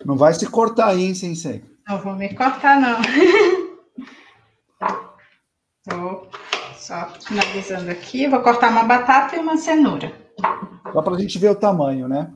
Não 0.05 0.15
vai 0.15 0.33
se 0.33 0.49
cortar 0.49 0.87
aí, 0.87 1.03
hein, 1.03 1.13
Sensei? 1.13 1.61
Não 1.85 2.01
vou 2.01 2.15
me 2.15 2.33
cortar, 2.33 2.79
não. 2.79 3.01
Vou 5.89 6.29
só 6.77 7.09
finalizando 7.19 7.91
aqui. 7.91 8.29
Vou 8.29 8.39
cortar 8.41 8.69
uma 8.69 8.85
batata 8.85 9.35
e 9.35 9.39
uma 9.39 9.57
cenoura. 9.57 10.15
Só 10.93 11.01
para 11.01 11.15
a 11.15 11.19
gente 11.19 11.37
ver 11.37 11.49
o 11.49 11.55
tamanho, 11.55 12.07
né? 12.07 12.31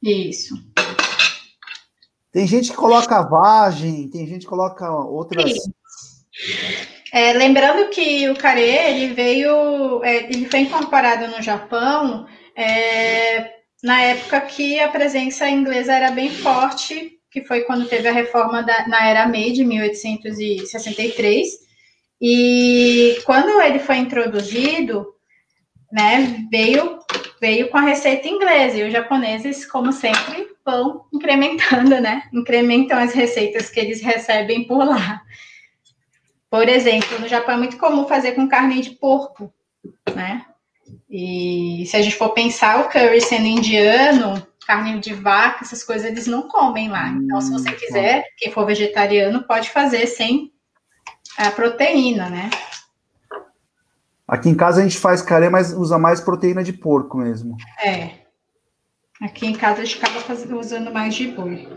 Isso. 0.00 0.54
Tem 2.30 2.46
gente 2.46 2.70
que 2.70 2.76
coloca 2.76 3.22
vagem, 3.22 4.08
tem 4.08 4.24
gente 4.26 4.42
que 4.42 4.46
coloca 4.46 4.88
outras. 4.88 5.52
É, 7.12 7.32
lembrando 7.32 7.90
que 7.90 8.30
o 8.30 8.36
carê 8.36 8.92
ele 8.92 9.14
veio, 9.14 10.04
é, 10.04 10.32
ele 10.32 10.48
foi 10.48 10.60
incorporado 10.60 11.26
no 11.34 11.42
Japão 11.42 12.26
é, 12.54 13.61
na 13.82 14.00
época 14.02 14.40
que 14.42 14.78
a 14.78 14.88
presença 14.88 15.48
inglesa 15.48 15.92
era 15.92 16.10
bem 16.10 16.30
forte, 16.30 17.18
que 17.30 17.44
foi 17.44 17.62
quando 17.62 17.88
teve 17.88 18.06
a 18.08 18.12
reforma 18.12 18.62
da, 18.62 18.86
na 18.86 19.06
era 19.06 19.26
Meiji, 19.26 19.64
1863. 19.64 21.48
E 22.20 23.20
quando 23.24 23.60
ele 23.60 23.80
foi 23.80 23.96
introduzido, 23.96 25.14
né, 25.90 26.46
veio 26.50 27.00
veio 27.40 27.68
com 27.70 27.76
a 27.76 27.80
receita 27.80 28.28
inglesa 28.28 28.76
e 28.76 28.84
os 28.84 28.92
japoneses, 28.92 29.66
como 29.66 29.92
sempre, 29.92 30.46
vão 30.64 31.06
incrementando, 31.12 32.00
né? 32.00 32.22
Incrementam 32.32 32.96
as 32.96 33.12
receitas 33.12 33.68
que 33.68 33.80
eles 33.80 34.00
recebem 34.00 34.64
por 34.64 34.84
lá. 34.84 35.20
Por 36.48 36.68
exemplo, 36.68 37.18
no 37.18 37.26
Japão 37.26 37.56
é 37.56 37.58
muito 37.58 37.78
comum 37.78 38.06
fazer 38.06 38.32
com 38.32 38.46
carne 38.46 38.80
de 38.80 38.90
porco, 38.90 39.52
né? 40.14 40.46
E 41.10 41.84
se 41.86 41.96
a 41.96 42.02
gente 42.02 42.16
for 42.16 42.30
pensar 42.30 42.80
o 42.80 42.88
curry 42.88 43.20
sendo 43.20 43.46
indiano, 43.46 44.46
carne 44.66 44.98
de 45.00 45.12
vaca, 45.12 45.64
essas 45.64 45.84
coisas 45.84 46.06
eles 46.06 46.26
não 46.26 46.48
comem 46.48 46.88
lá. 46.88 47.08
Então, 47.08 47.40
se 47.40 47.50
você 47.52 47.70
hum, 47.70 47.74
quiser, 47.74 48.24
quem 48.38 48.52
for 48.52 48.64
vegetariano 48.64 49.42
pode 49.42 49.70
fazer 49.70 50.06
sem 50.06 50.52
a 51.36 51.50
proteína, 51.50 52.28
né? 52.28 52.50
Aqui 54.26 54.48
em 54.48 54.54
casa 54.54 54.80
a 54.80 54.82
gente 54.82 54.98
faz 54.98 55.20
carê, 55.20 55.50
mas 55.50 55.72
usa 55.72 55.98
mais 55.98 56.20
proteína 56.20 56.62
de 56.62 56.72
porco 56.72 57.18
mesmo. 57.18 57.56
É. 57.84 58.22
Aqui 59.20 59.46
em 59.46 59.52
casa 59.52 59.82
a 59.82 59.84
gente 59.84 60.02
acaba 60.02 60.20
fazendo, 60.20 60.58
usando 60.58 60.92
mais 60.92 61.14
de 61.14 61.28
boi. 61.28 61.68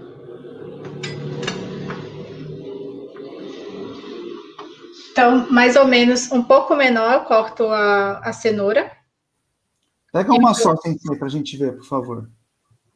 Então, 5.11 5.49
mais 5.49 5.75
ou 5.75 5.85
menos 5.85 6.31
um 6.31 6.43
pouco 6.43 6.75
menor, 6.75 7.13
eu 7.13 7.21
corto 7.21 7.67
a, 7.67 8.19
a 8.19 8.33
cenoura. 8.33 8.91
Pega 10.15 10.33
uma 10.33 10.53
só, 10.53 10.73
para 11.19 11.25
a 11.25 11.29
gente 11.29 11.57
ver, 11.57 11.73
por 11.73 11.83
favor. 11.83 12.29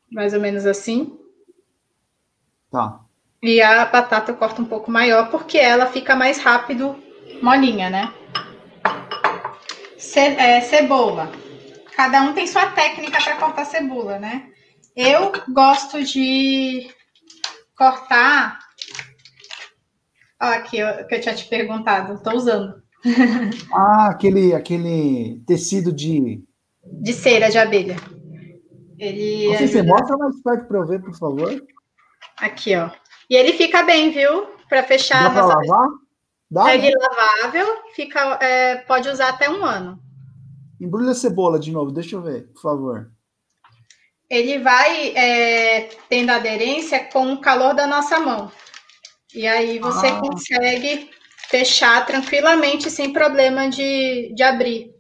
Mais 0.10 0.34
ou 0.34 0.40
menos 0.40 0.66
assim. 0.66 1.20
Tá. 2.72 3.02
E 3.44 3.62
a 3.62 3.84
batata 3.88 4.32
eu 4.32 4.38
corto 4.38 4.62
um 4.62 4.66
pouco 4.66 4.90
maior, 4.90 5.30
porque 5.30 5.58
ela 5.58 5.88
fica 5.88 6.16
mais 6.16 6.38
rápido 6.38 6.96
molinha, 7.42 7.90
né? 7.90 8.14
Ce, 9.98 10.18
é, 10.18 10.62
cebola. 10.62 11.30
Cada 11.94 12.22
um 12.22 12.34
tem 12.34 12.48
sua 12.48 12.68
técnica 12.68 13.22
para 13.22 13.36
cortar 13.36 13.66
cebola, 13.66 14.18
né? 14.18 14.50
Eu 14.96 15.34
gosto 15.50 16.02
de 16.06 16.90
cortar. 17.76 18.60
Olha 20.42 20.56
aqui, 20.56 20.78
que 21.10 21.16
eu 21.16 21.20
tinha 21.20 21.36
te 21.36 21.50
perguntado, 21.50 22.14
estou 22.14 22.36
usando. 22.36 22.82
ah, 23.74 24.08
aquele, 24.10 24.54
aquele 24.54 25.44
tecido 25.46 25.92
de. 25.92 26.48
De 26.94 27.14
cera 27.14 27.50
de 27.50 27.58
abelha. 27.58 27.96
Ele. 28.98 29.48
Você, 29.48 29.64
ajuda... 29.64 29.68
você 29.68 29.84
mostra 29.84 30.18
mais 30.18 30.42
perto 30.42 30.68
para 30.68 30.78
eu 30.78 30.86
ver, 30.86 31.02
por 31.02 31.18
favor. 31.18 31.66
Aqui, 32.38 32.76
ó. 32.76 32.90
E 33.30 33.36
ele 33.36 33.54
fica 33.54 33.84
bem, 33.84 34.12
viu? 34.12 34.48
Para 34.68 34.84
fechar. 34.84 35.24
Dá 35.24 35.30
para 35.30 35.46
lavar? 35.46 35.88
Dá, 36.52 36.74
é 36.74 36.78
né? 36.80 36.92
lavável, 36.98 37.68
fica, 37.94 38.40
é, 38.42 38.78
pode 38.78 39.08
usar 39.08 39.30
até 39.30 39.50
um 39.50 39.64
ano. 39.64 40.00
Embrulha 40.82 41.12
a 41.12 41.16
cebola 41.16 41.60
de 41.60 41.72
novo, 41.72 41.92
deixa 41.92 42.16
eu 42.16 42.22
ver, 42.22 42.48
por 42.54 42.62
favor. 42.62 43.12
Ele 44.28 44.58
vai 44.58 45.10
é, 45.16 45.90
tendo 46.08 46.32
aderência 46.32 47.06
com 47.06 47.34
o 47.34 47.42
calor 47.42 47.76
da 47.76 47.86
nossa 47.86 48.20
mão. 48.20 48.52
E 49.34 49.46
aí 49.46 49.78
você 49.78 50.08
ah. 50.08 50.20
consegue 50.20 51.12
fechar 51.50 52.06
tranquilamente, 52.06 52.90
sem 52.90 53.14
problema 53.14 53.70
de, 53.70 54.34
de 54.34 54.42
abrir. 54.42 54.92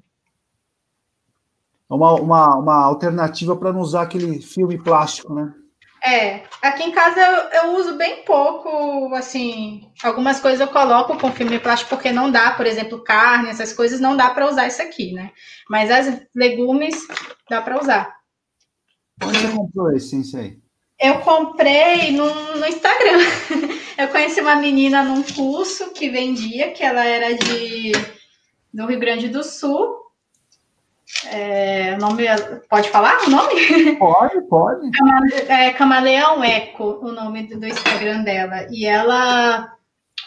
Uma, 1.90 2.14
uma, 2.14 2.56
uma 2.58 2.84
alternativa 2.84 3.56
para 3.56 3.74
não 3.74 3.80
usar 3.80 4.04
aquele 4.04 4.42
filme 4.42 4.78
plástico, 4.78 5.34
né? 5.34 5.54
É, 6.06 6.44
aqui 6.62 6.84
em 6.84 6.92
casa 6.92 7.20
eu, 7.20 7.62
eu, 7.62 7.78
uso 7.78 7.98
bem 7.98 8.24
pouco, 8.24 9.14
assim, 9.16 9.92
algumas 10.02 10.40
coisas 10.40 10.62
eu 10.62 10.68
coloco 10.70 11.18
com 11.18 11.32
filme 11.32 11.60
plástico 11.60 11.90
porque 11.90 12.10
não 12.10 12.32
dá, 12.32 12.52
por 12.52 12.66
exemplo, 12.66 13.04
carne, 13.04 13.50
essas 13.50 13.74
coisas 13.74 14.00
não 14.00 14.16
dá 14.16 14.30
para 14.30 14.50
usar 14.50 14.68
isso 14.68 14.82
aqui, 14.82 15.12
né? 15.12 15.32
Mas 15.70 15.92
as 15.92 16.22
legumes 16.34 17.06
dá 17.50 17.62
para 17.62 17.82
usar. 17.82 18.16
Onde 19.22 19.40
você 19.40 19.52
comprou 19.52 19.92
esse 19.94 20.38
aí? 20.38 20.58
Eu 21.02 21.20
comprei 21.20 22.12
no, 22.12 22.34
no 22.56 22.66
Instagram. 22.66 23.20
eu 23.98 24.08
conheci 24.08 24.40
uma 24.40 24.56
menina 24.56 25.04
num 25.04 25.24
curso 25.24 25.92
que 25.92 26.10
vendia, 26.10 26.72
que 26.72 26.84
ela 26.84 27.04
era 27.06 27.34
de 27.34 27.92
do 28.74 28.86
Rio 28.86 29.00
Grande 29.00 29.28
do 29.28 29.44
Sul, 29.44 29.98
é, 31.26 31.96
o 31.96 31.98
nome 31.98 32.26
pode 32.70 32.90
falar 32.90 33.26
o 33.26 33.30
nome? 33.30 33.96
Pode, 33.98 34.42
pode. 34.48 34.90
É, 35.48 35.74
Camaleão 35.74 36.44
Eco, 36.44 37.00
o 37.02 37.12
nome 37.12 37.44
do, 37.48 37.66
Instagram 37.66 38.24
dela. 38.24 38.68
E 38.70 38.86
ela 38.86 39.74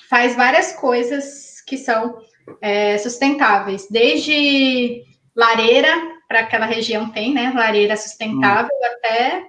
faz 0.09 0.35
várias 0.37 0.73
coisas 0.73 1.61
que 1.67 1.79
são 1.79 2.19
é, 2.61 2.99
sustentáveis, 2.99 3.87
desde 3.91 5.05
lareira, 5.35 5.89
para 6.29 6.41
aquela 6.41 6.67
região 6.67 7.11
tem, 7.11 7.33
né? 7.33 7.53
Lareira 7.55 7.97
sustentável, 7.97 8.71
hum. 8.73 8.87
até 8.87 9.47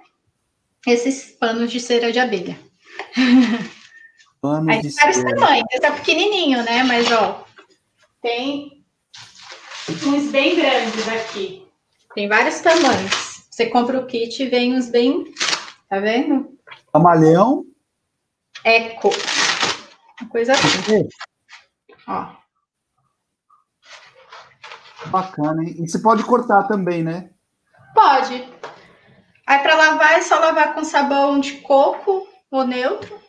esses 0.86 1.36
panos 1.38 1.70
de 1.70 1.80
cera 1.80 2.12
de 2.12 2.20
abelha. 2.20 2.58
Panos 4.40 4.80
de 4.82 4.90
cera. 4.90 5.34
tamanhos, 5.34 5.66
esse 5.72 5.84
é 5.84 5.90
pequenininho, 5.90 6.62
né? 6.62 6.82
Mas, 6.84 7.10
ó, 7.10 7.44
tem 8.22 8.73
uns 9.88 10.30
bem 10.30 10.56
grandes 10.56 11.08
aqui. 11.08 11.66
Tem 12.14 12.28
vários 12.28 12.60
tamanhos. 12.60 13.44
Você 13.50 13.66
compra 13.66 13.98
o 13.98 14.06
kit 14.06 14.42
e 14.42 14.48
vem 14.48 14.74
uns 14.74 14.88
bem. 14.88 15.24
Tá 15.88 16.00
vendo? 16.00 16.58
Camaleão? 16.92 17.64
Eco. 18.64 19.10
Uma 20.20 20.30
coisa 20.30 20.52
assim. 20.52 21.08
Ó. 22.06 22.32
Bacana, 25.06 25.62
hein? 25.62 25.76
E 25.78 25.88
você 25.88 25.98
pode 25.98 26.24
cortar 26.24 26.64
também, 26.64 27.02
né? 27.02 27.30
Pode. 27.94 28.48
Aí 29.46 29.58
para 29.58 29.74
lavar 29.74 30.14
é 30.14 30.22
só 30.22 30.38
lavar 30.38 30.74
com 30.74 30.82
sabão 30.82 31.38
de 31.38 31.58
coco 31.58 32.26
ou 32.50 32.66
neutro. 32.66 33.20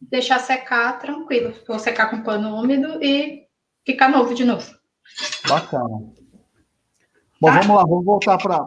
Deixar 0.00 0.38
secar 0.38 0.98
tranquilo. 0.98 1.54
Vou 1.66 1.78
secar 1.78 2.10
com 2.10 2.22
pano 2.22 2.54
úmido 2.54 3.02
e 3.02 3.46
ficar 3.84 4.08
novo 4.08 4.34
de 4.34 4.44
novo. 4.44 4.77
Bacana. 5.48 6.18
Bom, 7.40 7.48
tá? 7.48 7.60
vamos 7.60 7.76
lá, 7.76 7.82
vamos 7.82 8.04
voltar 8.04 8.38
para 8.38 8.66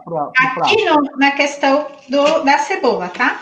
Aqui 0.62 0.84
no, 0.84 1.02
na 1.18 1.32
questão 1.32 1.86
do, 2.08 2.42
da 2.42 2.58
cebola, 2.58 3.08
tá? 3.08 3.40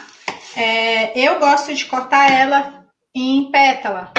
É, 0.57 1.19
eu 1.19 1.39
gosto 1.39 1.73
de 1.75 1.87
cortar 1.87 2.31
ela 2.31 2.85
em 3.15 3.51
pétala. 3.51 4.13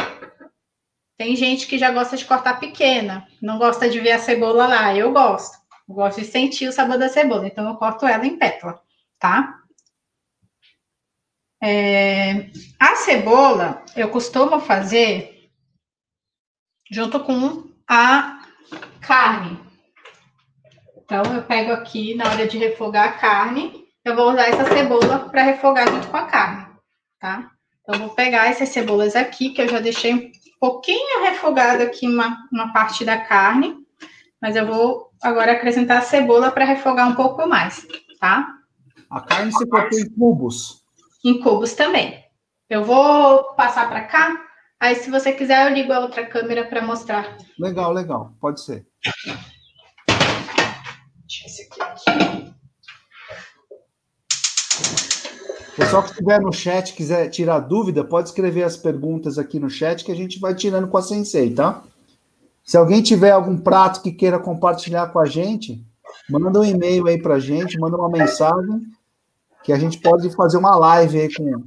Tem 1.17 1.35
gente 1.35 1.67
que 1.67 1.77
já 1.77 1.91
gosta 1.91 2.17
de 2.17 2.25
cortar 2.25 2.59
pequena, 2.59 3.27
não 3.41 3.57
gosta 3.57 3.89
de 3.89 3.99
ver 3.99 4.13
a 4.13 4.19
cebola 4.19 4.67
lá. 4.67 4.95
Eu 4.95 5.11
gosto. 5.11 5.57
Eu 5.87 5.95
gosto 5.95 6.21
de 6.21 6.27
sentir 6.27 6.67
o 6.67 6.71
sabor 6.71 6.97
da 6.97 7.09
cebola, 7.09 7.45
então 7.45 7.67
eu 7.67 7.75
corto 7.75 8.05
ela 8.07 8.25
em 8.25 8.37
pétala, 8.37 8.81
tá? 9.19 9.59
É, 11.61 12.49
a 12.79 12.95
cebola 12.95 13.85
eu 13.95 14.09
costumo 14.09 14.59
fazer 14.59 15.51
junto 16.89 17.19
com 17.19 17.69
a 17.87 18.40
carne. 18.99 19.59
Então, 20.97 21.23
eu 21.35 21.43
pego 21.43 21.71
aqui, 21.73 22.15
na 22.15 22.29
hora 22.29 22.47
de 22.47 22.57
refogar 22.57 23.09
a 23.09 23.11
carne, 23.13 23.85
eu 24.03 24.15
vou 24.15 24.31
usar 24.31 24.47
essa 24.47 24.65
cebola 24.65 25.29
para 25.29 25.43
refogar 25.43 25.87
junto 25.89 26.07
com 26.07 26.17
a 26.17 26.25
carne, 26.25 26.65
tá? 27.19 27.51
Então, 27.81 27.95
eu 27.95 28.07
vou 28.07 28.15
pegar 28.15 28.47
essas 28.47 28.69
cebolas 28.69 29.15
aqui, 29.15 29.49
que 29.49 29.61
eu 29.61 29.67
já 29.67 29.79
deixei 29.79 30.13
um 30.13 30.31
pouquinho 30.59 31.23
refogado 31.23 31.83
aqui 31.83 32.07
uma, 32.07 32.47
uma 32.51 32.71
parte 32.71 33.03
da 33.03 33.17
carne, 33.17 33.75
mas 34.41 34.55
eu 34.55 34.65
vou 34.65 35.11
agora 35.21 35.51
acrescentar 35.51 35.97
a 35.97 36.01
cebola 36.01 36.51
para 36.51 36.65
refogar 36.65 37.09
um 37.09 37.15
pouco 37.15 37.47
mais, 37.47 37.85
tá? 38.19 38.47
A 39.09 39.19
carne 39.19 39.51
você 39.51 39.67
cortou 39.67 39.99
em 39.99 40.09
cubos? 40.09 40.81
Em 41.23 41.39
cubos 41.41 41.73
também. 41.73 42.23
Eu 42.69 42.85
vou 42.85 43.53
passar 43.55 43.89
para 43.89 44.05
cá 44.05 44.50
Aí, 44.81 44.95
se 44.95 45.11
você 45.11 45.31
quiser, 45.31 45.69
eu 45.69 45.75
ligo 45.75 45.93
a 45.93 45.99
outra 45.99 46.25
câmera 46.25 46.65
para 46.65 46.83
mostrar. 46.83 47.37
Legal, 47.59 47.93
legal. 47.93 48.33
Pode 48.41 48.61
ser. 48.61 48.83
Deixa 50.07 51.45
esse 51.45 51.69
aqui. 51.69 51.79
aqui. 51.79 52.51
Pessoal 55.75 56.01
que 56.01 56.09
estiver 56.09 56.41
no 56.41 56.51
chat, 56.51 56.95
quiser 56.95 57.29
tirar 57.29 57.59
dúvida, 57.59 58.03
pode 58.03 58.29
escrever 58.29 58.63
as 58.63 58.75
perguntas 58.75 59.37
aqui 59.37 59.59
no 59.59 59.69
chat 59.69 60.03
que 60.03 60.11
a 60.11 60.15
gente 60.15 60.39
vai 60.39 60.55
tirando 60.55 60.87
com 60.87 60.97
a 60.97 61.03
Sensei, 61.03 61.53
tá? 61.53 61.83
Se 62.63 62.75
alguém 62.75 63.03
tiver 63.03 63.29
algum 63.29 63.59
prato 63.59 64.01
que 64.01 64.11
queira 64.11 64.39
compartilhar 64.39 65.11
com 65.11 65.19
a 65.19 65.27
gente, 65.27 65.85
manda 66.27 66.59
um 66.59 66.65
e-mail 66.65 67.05
aí 67.05 67.21
pra 67.21 67.37
gente, 67.37 67.79
manda 67.79 67.97
uma 67.97 68.09
mensagem, 68.09 68.81
que 69.63 69.71
a 69.71 69.77
gente 69.77 69.99
pode 69.99 70.35
fazer 70.35 70.57
uma 70.57 70.75
live 70.75 71.21
aí 71.21 71.31
com, 71.31 71.63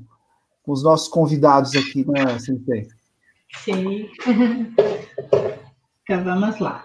com 0.64 0.72
os 0.72 0.82
nossos 0.82 1.06
convidados 1.06 1.76
aqui, 1.76 2.04
né, 2.10 2.40
Sensei? 2.40 2.88
Sim. 3.62 4.10
então 6.02 6.24
vamos 6.24 6.58
lá. 6.58 6.84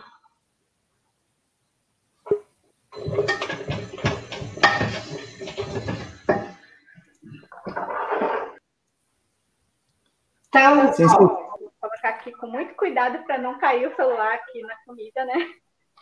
Então, 10.49 10.93
Sim, 10.93 11.05
ó, 11.05 11.17
vou 11.17 11.73
colocar 11.79 12.09
aqui 12.09 12.31
com 12.31 12.47
muito 12.47 12.73
cuidado 12.75 13.23
para 13.23 13.37
não 13.37 13.59
cair 13.59 13.87
o 13.87 13.95
celular 13.95 14.33
aqui 14.33 14.61
na 14.61 14.75
comida, 14.85 15.25
né? 15.25 15.53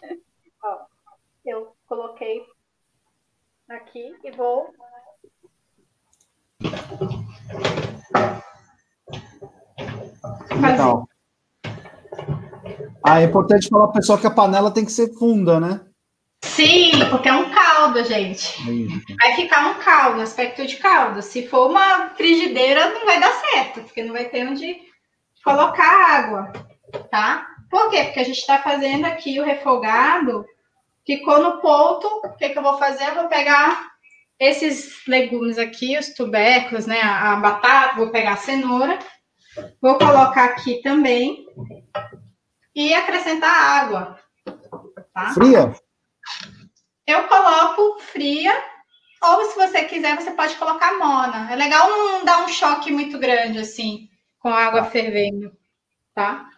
ó, 0.63 0.85
eu 1.45 1.75
coloquei 1.85 2.45
aqui 3.69 4.17
e 4.23 4.31
vou. 4.31 4.73
Legal. 10.51 11.07
Ah, 13.03 13.21
é 13.21 13.25
importante 13.25 13.69
falar 13.69 13.87
para 13.87 14.01
pessoal 14.01 14.17
que 14.17 14.27
a 14.27 14.31
panela 14.31 14.71
tem 14.71 14.83
que 14.83 14.91
ser 14.91 15.13
funda, 15.13 15.59
né? 15.59 15.81
Sim, 16.43 16.91
porque 17.09 17.29
é 17.29 17.33
um 17.33 17.49
caldo, 17.49 18.03
gente. 18.03 18.55
Vai 19.17 19.35
ficar 19.35 19.67
um 19.67 19.75
caldo, 19.75 20.21
aspecto 20.21 20.65
de 20.65 20.77
caldo. 20.77 21.21
Se 21.21 21.47
for 21.47 21.69
uma 21.69 22.09
frigideira, 22.15 22.89
não 22.89 23.05
vai 23.05 23.19
dar 23.19 23.31
certo, 23.31 23.81
porque 23.81 24.03
não 24.03 24.13
vai 24.13 24.25
ter 24.25 24.47
onde 24.47 24.77
colocar 25.43 26.17
água, 26.17 26.51
tá? 27.09 27.47
Por 27.69 27.89
quê? 27.89 28.03
Porque 28.03 28.19
a 28.19 28.23
gente 28.23 28.39
está 28.39 28.59
fazendo 28.59 29.05
aqui 29.05 29.39
o 29.39 29.45
refogado, 29.45 30.45
ficou 31.05 31.41
no 31.41 31.59
ponto. 31.59 32.07
O 32.25 32.35
que, 32.35 32.49
que 32.49 32.57
eu 32.57 32.63
vou 32.63 32.77
fazer? 32.77 33.07
Eu 33.07 33.15
vou 33.15 33.27
pegar 33.27 33.87
esses 34.39 35.05
legumes 35.07 35.57
aqui, 35.57 35.97
os 35.97 36.09
tubérculos, 36.09 36.85
né? 36.85 37.01
A, 37.01 37.33
a 37.33 37.35
batata, 37.37 37.95
vou 37.95 38.11
pegar 38.11 38.33
a 38.33 38.37
cenoura, 38.37 38.99
vou 39.81 39.97
colocar 39.97 40.45
aqui 40.45 40.81
também 40.81 41.45
e 42.75 42.93
acrescentar 42.93 43.49
água. 43.49 44.19
Tá? 45.13 45.33
Fria? 45.33 45.75
Eu 47.05 47.27
coloco 47.27 47.99
fria, 48.01 48.53
ou 49.21 49.45
se 49.45 49.55
você 49.55 49.85
quiser, 49.85 50.15
você 50.15 50.31
pode 50.31 50.55
colocar 50.55 50.97
mona. 50.97 51.51
É 51.51 51.55
legal 51.55 51.89
não 51.89 52.25
dar 52.25 52.43
um 52.43 52.49
choque 52.49 52.91
muito 52.91 53.17
grande 53.17 53.59
assim, 53.59 54.09
com 54.39 54.49
a 54.49 54.65
água 54.65 54.83
tá. 54.83 54.89
fervendo, 54.89 55.51
tá? 56.13 56.49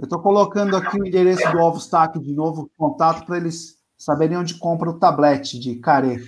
Eu 0.00 0.04
estou 0.04 0.22
colocando 0.22 0.74
aqui 0.78 0.98
o 0.98 1.06
endereço 1.06 1.46
do 1.52 1.58
Ovo 1.58 1.76
Stack 1.76 2.18
de 2.18 2.32
novo, 2.32 2.70
contato, 2.74 3.26
para 3.26 3.36
eles 3.36 3.76
saberem 3.98 4.38
onde 4.38 4.58
compra 4.58 4.88
o 4.88 4.98
tablete 4.98 5.60
de 5.60 5.74
carê. 5.74 6.26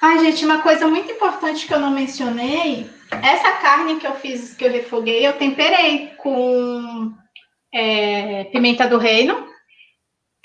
Ai, 0.00 0.18
gente, 0.20 0.42
uma 0.46 0.62
coisa 0.62 0.88
muito 0.88 1.12
importante 1.12 1.66
que 1.66 1.74
eu 1.74 1.78
não 1.78 1.90
mencionei, 1.90 2.90
essa 3.10 3.52
carne 3.60 4.00
que 4.00 4.06
eu 4.06 4.14
fiz, 4.14 4.54
que 4.54 4.64
eu 4.64 4.72
refoguei, 4.72 5.26
eu 5.26 5.36
temperei 5.36 6.14
com 6.16 7.12
é, 7.70 8.44
pimenta 8.44 8.88
do 8.88 8.96
reino 8.96 9.46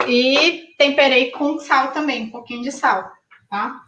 e 0.06 0.76
temperei 0.78 1.32
com 1.32 1.58
sal 1.60 1.94
também, 1.94 2.26
um 2.26 2.32
pouquinho 2.32 2.62
de 2.62 2.74
sal, 2.74 3.10
tá? 3.50 3.84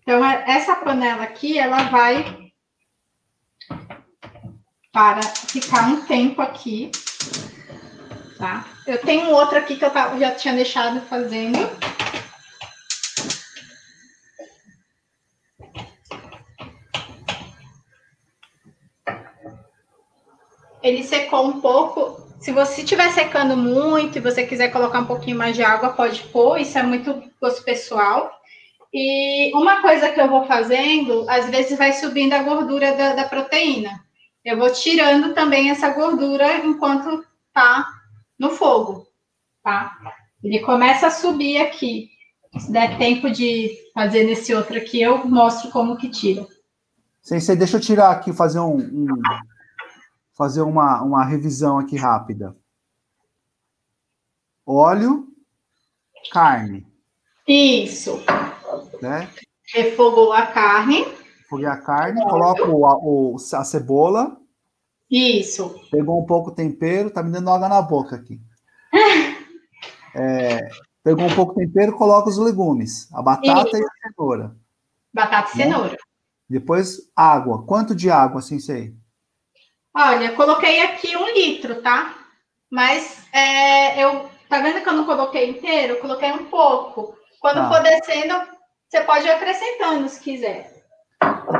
Então, 0.00 0.24
essa 0.24 0.76
panela 0.76 1.24
aqui, 1.24 1.58
ela 1.58 1.82
vai 1.90 2.44
para 4.94 5.22
ficar 5.22 5.88
um 5.88 6.02
tempo 6.02 6.40
aqui, 6.40 6.92
tá? 8.38 8.64
Eu 8.86 8.98
tenho 8.98 9.30
outra 9.30 9.58
aqui 9.58 9.76
que 9.76 9.84
eu 9.84 9.90
já 10.20 10.30
tinha 10.30 10.54
deixado 10.54 11.00
fazendo. 11.02 11.58
ele 20.84 21.02
secou 21.02 21.46
um 21.46 21.60
pouco. 21.62 22.22
Se 22.38 22.52
você 22.52 22.82
estiver 22.82 23.10
secando 23.10 23.56
muito 23.56 24.18
e 24.18 24.20
você 24.20 24.44
quiser 24.44 24.68
colocar 24.68 25.00
um 25.00 25.06
pouquinho 25.06 25.38
mais 25.38 25.56
de 25.56 25.62
água, 25.62 25.94
pode 25.94 26.22
pôr, 26.24 26.60
isso 26.60 26.78
é 26.78 26.82
muito 26.82 27.22
gosto 27.40 27.64
pessoal. 27.64 28.30
E 28.92 29.50
uma 29.56 29.80
coisa 29.80 30.10
que 30.10 30.20
eu 30.20 30.28
vou 30.28 30.44
fazendo, 30.44 31.24
às 31.28 31.48
vezes 31.48 31.78
vai 31.78 31.94
subindo 31.94 32.34
a 32.34 32.42
gordura 32.42 32.92
da, 32.92 33.14
da 33.14 33.24
proteína. 33.24 34.04
Eu 34.44 34.58
vou 34.58 34.70
tirando 34.72 35.34
também 35.34 35.70
essa 35.70 35.90
gordura 35.90 36.58
enquanto 36.58 37.24
tá 37.52 37.88
no 38.38 38.50
fogo, 38.50 39.06
tá? 39.62 39.96
Ele 40.42 40.60
começa 40.60 41.06
a 41.06 41.10
subir 41.10 41.58
aqui. 41.58 42.10
Se 42.58 42.70
der 42.70 42.98
tempo 42.98 43.30
de 43.30 43.76
fazer 43.94 44.24
nesse 44.24 44.54
outro 44.54 44.76
aqui, 44.76 45.00
eu 45.00 45.26
mostro 45.26 45.70
como 45.70 45.96
que 45.96 46.10
tira. 46.10 46.46
Sensei, 47.22 47.56
deixa 47.56 47.78
eu 47.78 47.80
tirar 47.80 48.10
aqui, 48.10 48.32
fazer 48.32 48.60
um, 48.60 48.76
um 48.76 49.08
fazer 50.34 50.60
uma, 50.60 51.02
uma 51.02 51.24
revisão 51.24 51.78
aqui 51.78 51.96
rápida. 51.96 52.54
Óleo, 54.66 55.26
carne. 56.30 56.86
Isso. 57.48 58.22
Né? 59.00 59.30
Refogou 59.74 60.32
a 60.32 60.46
carne. 60.46 61.06
Refoguei 61.54 61.66
a 61.66 61.76
carne, 61.76 62.24
coloco 62.24 62.62
o, 62.68 63.34
o, 63.34 63.36
a 63.36 63.64
cebola. 63.64 64.36
Isso. 65.10 65.80
Pegou 65.90 66.20
um 66.20 66.26
pouco 66.26 66.50
o 66.50 66.54
tempero, 66.54 67.10
tá 67.10 67.22
me 67.22 67.30
dando 67.30 67.50
água 67.50 67.68
na 67.68 67.80
boca 67.80 68.16
aqui. 68.16 68.40
é, 70.14 70.68
pegou 71.02 71.24
um 71.24 71.34
pouco 71.34 71.52
o 71.52 71.54
tempero, 71.54 71.96
coloca 71.96 72.28
os 72.28 72.38
legumes, 72.38 73.08
a 73.12 73.22
batata 73.22 73.68
Isso. 73.68 73.76
e 73.76 73.84
a 73.84 74.08
cenoura. 74.08 74.56
Batata 75.12 75.52
e 75.54 75.58
né? 75.58 75.64
cenoura. 75.64 75.96
Depois, 76.48 77.10
água. 77.14 77.64
Quanto 77.64 77.94
de 77.94 78.10
água, 78.10 78.40
assim, 78.40 78.58
sei? 78.58 78.94
Olha, 79.94 80.32
coloquei 80.34 80.82
aqui 80.82 81.16
um 81.16 81.32
litro, 81.32 81.80
tá? 81.82 82.14
Mas 82.70 83.26
é, 83.32 84.02
eu. 84.02 84.28
Tá 84.48 84.60
vendo 84.60 84.82
que 84.82 84.88
eu 84.88 84.92
não 84.92 85.06
coloquei 85.06 85.50
inteiro? 85.50 85.94
Eu 85.94 86.00
coloquei 86.00 86.30
um 86.32 86.46
pouco. 86.46 87.16
Quando 87.40 87.56
tá. 87.56 87.68
for 87.68 87.82
descendo, 87.82 88.34
você 88.88 89.00
pode 89.02 89.26
ir 89.26 89.30
acrescentando 89.30 90.08
se 90.08 90.20
quiser. 90.20 90.73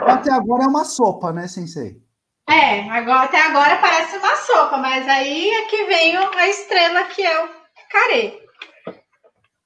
Até 0.06 0.32
agora 0.32 0.64
é 0.64 0.66
uma 0.66 0.84
sopa, 0.84 1.32
né, 1.32 1.46
Sensei? 1.46 2.02
É, 2.48 2.88
agora, 2.90 3.22
até 3.22 3.40
agora 3.40 3.76
parece 3.76 4.16
uma 4.18 4.36
sopa, 4.36 4.76
mas 4.76 5.08
aí 5.08 5.50
é 5.50 5.64
que 5.66 5.84
vem 5.84 6.16
a 6.16 6.48
estrela 6.48 7.04
que 7.04 7.22
é 7.22 7.44
o 7.44 7.48
carê. 7.90 8.44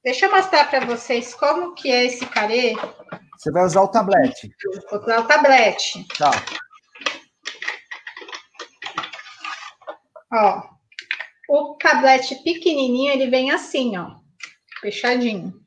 Deixa 0.04 0.26
eu 0.26 0.30
mostrar 0.30 0.70
para 0.70 0.86
vocês 0.86 1.34
como 1.34 1.74
que 1.74 1.90
é 1.90 2.06
esse 2.06 2.24
carê. 2.26 2.74
Você 3.36 3.50
vai 3.50 3.64
usar 3.64 3.82
o 3.82 3.88
tablete. 3.88 4.50
Vou 4.90 5.00
usar 5.00 5.20
o 5.20 5.26
tablete. 5.26 6.06
Tá. 6.16 6.30
Ó, 10.32 10.62
o 11.48 11.76
tablete 11.76 12.36
pequenininho, 12.44 13.12
ele 13.12 13.30
vem 13.30 13.50
assim, 13.50 13.96
ó, 13.96 14.16
fechadinho. 14.80 15.57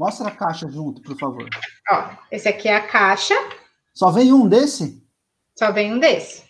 Mostra 0.00 0.28
a 0.28 0.30
caixa 0.30 0.66
junto, 0.66 1.02
por 1.02 1.14
favor. 1.18 1.46
Ó, 1.90 2.10
esse 2.32 2.48
aqui 2.48 2.68
é 2.68 2.74
a 2.74 2.86
caixa. 2.86 3.34
Só 3.92 4.10
vem 4.10 4.32
um 4.32 4.48
desse? 4.48 5.06
Só 5.54 5.70
vem 5.70 5.92
um 5.92 5.98
desse. 5.98 6.42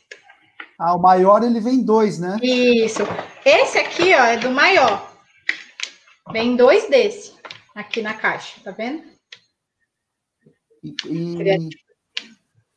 Ah, 0.79 0.95
o 0.95 1.01
maior 1.01 1.43
ele 1.43 1.59
vem 1.59 1.83
dois, 1.83 2.21
né? 2.21 2.39
Isso. 2.41 3.03
Esse 3.45 3.77
aqui, 3.79 4.15
ó, 4.15 4.25
é 4.25 4.37
do 4.37 4.53
maior. 4.53 5.13
Vem 6.31 6.55
dois 6.55 6.89
desse 6.89 7.35
aqui 7.75 8.01
na 8.03 8.15
caixa, 8.15 8.61
tá 8.63 8.71
vendo? 8.71 9.03
E, 10.85 10.95
e... 11.07 11.71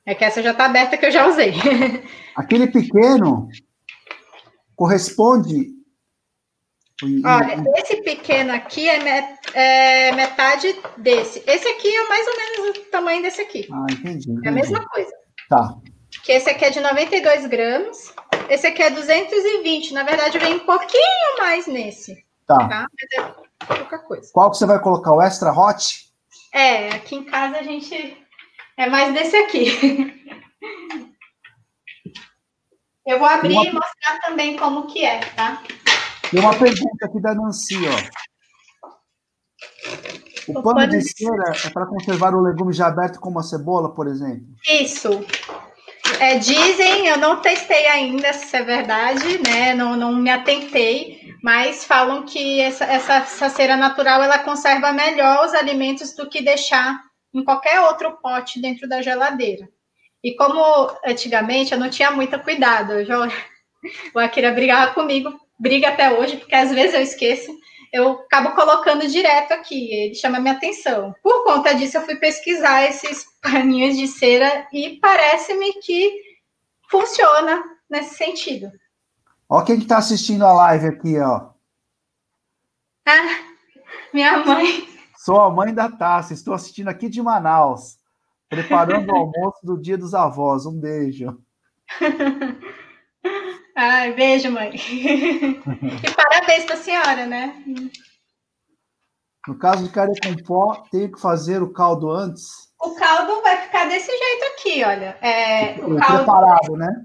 É 0.07 0.15
que 0.15 0.25
essa 0.25 0.41
já 0.41 0.55
tá 0.55 0.65
aberta 0.65 0.97
que 0.97 1.05
eu 1.05 1.11
já 1.11 1.27
usei. 1.27 1.53
Aquele 2.35 2.65
pequeno 2.65 3.47
corresponde. 4.75 5.71
Olha, 7.23 7.63
esse 7.77 8.01
pequeno 8.01 8.53
aqui 8.53 8.89
é, 8.89 9.37
é, 9.53 10.11
metade 10.13 10.75
desse. 10.97 11.43
Esse 11.45 11.67
aqui 11.67 11.87
é 11.87 12.07
mais 12.07 12.27
ou 12.27 12.35
menos 12.35 12.77
o 12.77 12.81
tamanho 12.91 13.21
desse 13.21 13.41
aqui. 13.41 13.67
Ah, 13.71 13.85
entendi. 13.91 14.31
entendi. 14.31 14.47
É 14.47 14.49
a 14.49 14.53
mesma 14.53 14.87
coisa. 14.89 15.11
Tá. 15.49 15.75
Que 16.23 16.31
esse 16.33 16.49
aqui 16.49 16.65
é 16.65 16.69
de 16.69 16.79
92 16.79 17.47
gramas. 17.47 18.13
Esse 18.49 18.67
aqui 18.67 18.81
é 18.81 18.89
220. 18.89 19.93
Na 19.93 20.03
verdade, 20.03 20.39
vem 20.39 20.55
um 20.55 20.65
pouquinho 20.65 21.37
mais 21.39 21.67
nesse. 21.67 22.23
Tá. 22.45 22.67
tá? 22.67 22.87
pouca 23.65 23.99
coisa. 23.99 24.29
Qual 24.33 24.51
que 24.51 24.57
você 24.57 24.65
vai 24.65 24.79
colocar? 24.79 25.13
O 25.13 25.21
extra 25.21 25.51
hot? 25.51 26.11
É, 26.51 26.89
aqui 26.89 27.15
em 27.15 27.23
casa 27.23 27.57
a 27.57 27.63
gente 27.63 28.17
é 28.77 28.89
mais 28.89 29.13
desse 29.13 29.35
aqui. 29.35 30.19
Eu 33.05 33.19
vou 33.19 33.27
abrir 33.27 33.53
uma... 33.53 33.65
e 33.65 33.73
mostrar 33.73 34.19
também 34.21 34.55
como 34.55 34.87
que 34.87 35.03
é, 35.03 35.19
tá? 35.19 35.61
Tem 36.31 36.39
uma 36.39 36.57
pergunta 36.57 37.05
aqui 37.05 37.21
da 37.21 37.35
Nancy, 37.35 37.75
ó. 37.85 38.32
O, 40.47 40.53
pano, 40.53 40.75
pano 40.75 40.87
de 40.87 41.01
cera 41.01 41.53
é 41.65 41.69
para 41.69 41.85
conservar 41.85 42.35
o 42.35 42.41
legume 42.41 42.73
já 42.73 42.87
aberto 42.87 43.19
como 43.19 43.39
a 43.39 43.43
cebola, 43.43 43.93
por 43.93 44.07
exemplo? 44.07 44.45
Isso. 44.69 45.25
É, 46.19 46.37
dizem, 46.37 47.07
eu 47.07 47.17
não 47.17 47.41
testei 47.41 47.87
ainda 47.87 48.33
se 48.33 48.55
é 48.55 48.63
verdade, 48.63 49.39
né? 49.39 49.73
Não, 49.73 49.95
não 49.95 50.13
me 50.13 50.29
atentei, 50.29 51.35
mas 51.41 51.85
falam 51.85 52.23
que 52.23 52.59
essa, 52.61 52.83
essa, 52.85 53.15
essa 53.15 53.49
cera 53.49 53.75
natural 53.77 54.21
ela 54.21 54.39
conserva 54.39 54.91
melhor 54.91 55.45
os 55.45 55.53
alimentos 55.53 56.13
do 56.13 56.29
que 56.29 56.41
deixar 56.41 56.99
em 57.33 57.43
qualquer 57.43 57.79
outro 57.81 58.17
pote 58.21 58.61
dentro 58.61 58.87
da 58.87 59.01
geladeira. 59.01 59.67
E 60.23 60.35
como 60.35 60.61
antigamente 61.05 61.73
eu 61.73 61.79
não 61.79 61.89
tinha 61.89 62.11
muito 62.11 62.37
cuidado, 62.39 62.93
eu 62.93 63.05
já, 63.05 63.27
o 64.15 64.19
Akira 64.19 64.51
brigava 64.51 64.93
comigo, 64.93 65.33
briga 65.59 65.89
até 65.89 66.11
hoje, 66.11 66.37
porque 66.37 66.55
às 66.55 66.71
vezes 66.71 66.93
eu 66.93 67.01
esqueço, 67.01 67.51
eu 67.93 68.13
acabo 68.13 68.55
colocando 68.55 69.07
direto 69.07 69.51
aqui, 69.51 69.93
ele 69.93 70.15
chama 70.15 70.39
minha 70.39 70.55
atenção. 70.55 71.13
Por 71.21 71.43
conta 71.43 71.75
disso, 71.75 71.97
eu 71.97 72.01
fui 72.01 72.15
pesquisar 72.15 72.83
esses 72.85 73.23
paninhos 73.39 73.95
de 73.95 74.07
cera 74.07 74.67
e 74.73 74.97
parece-me 74.99 75.73
que 75.73 76.11
funciona 76.89 77.63
nesse 77.87 78.15
sentido. 78.15 78.71
Ó 79.47 79.61
quem 79.61 79.77
está 79.77 79.99
assistindo 79.99 80.43
a 80.43 80.51
live 80.53 80.87
aqui, 80.87 81.19
ó. 81.19 81.51
Ah, 83.05 83.39
minha 84.11 84.43
mãe. 84.43 84.89
Sou 85.15 85.39
a 85.39 85.51
mãe 85.51 85.71
da 85.71 85.87
Tassi, 85.87 86.33
estou 86.33 86.55
assistindo 86.55 86.87
aqui 86.87 87.07
de 87.07 87.21
Manaus, 87.21 87.99
preparando 88.49 89.11
o 89.11 89.15
almoço 89.15 89.59
do 89.63 89.79
Dia 89.79 89.99
dos 89.99 90.15
Avós. 90.15 90.65
Um 90.65 90.79
beijo. 90.79 91.39
Ai, 93.75 94.13
beijo, 94.13 94.51
mãe. 94.51 94.71
e 94.75 96.11
parabéns 96.15 96.65
para 96.65 96.75
a 96.75 96.77
senhora, 96.77 97.25
né? 97.25 97.63
No 99.47 99.57
caso 99.57 99.83
de 99.83 99.91
carne 99.91 100.15
com 100.21 100.35
pó, 100.43 100.83
tenho 100.91 101.11
que 101.11 101.19
fazer 101.19 101.61
o 101.61 101.73
caldo 101.73 102.09
antes? 102.11 102.71
O 102.81 102.95
caldo 102.95 103.41
vai 103.41 103.57
ficar 103.57 103.85
desse 103.85 104.11
jeito 104.11 104.45
aqui, 104.53 104.83
olha. 104.83 105.17
É, 105.21 105.75
o 105.81 105.95
caldo... 105.95 106.17
Preparado, 106.17 106.77
né? 106.77 107.03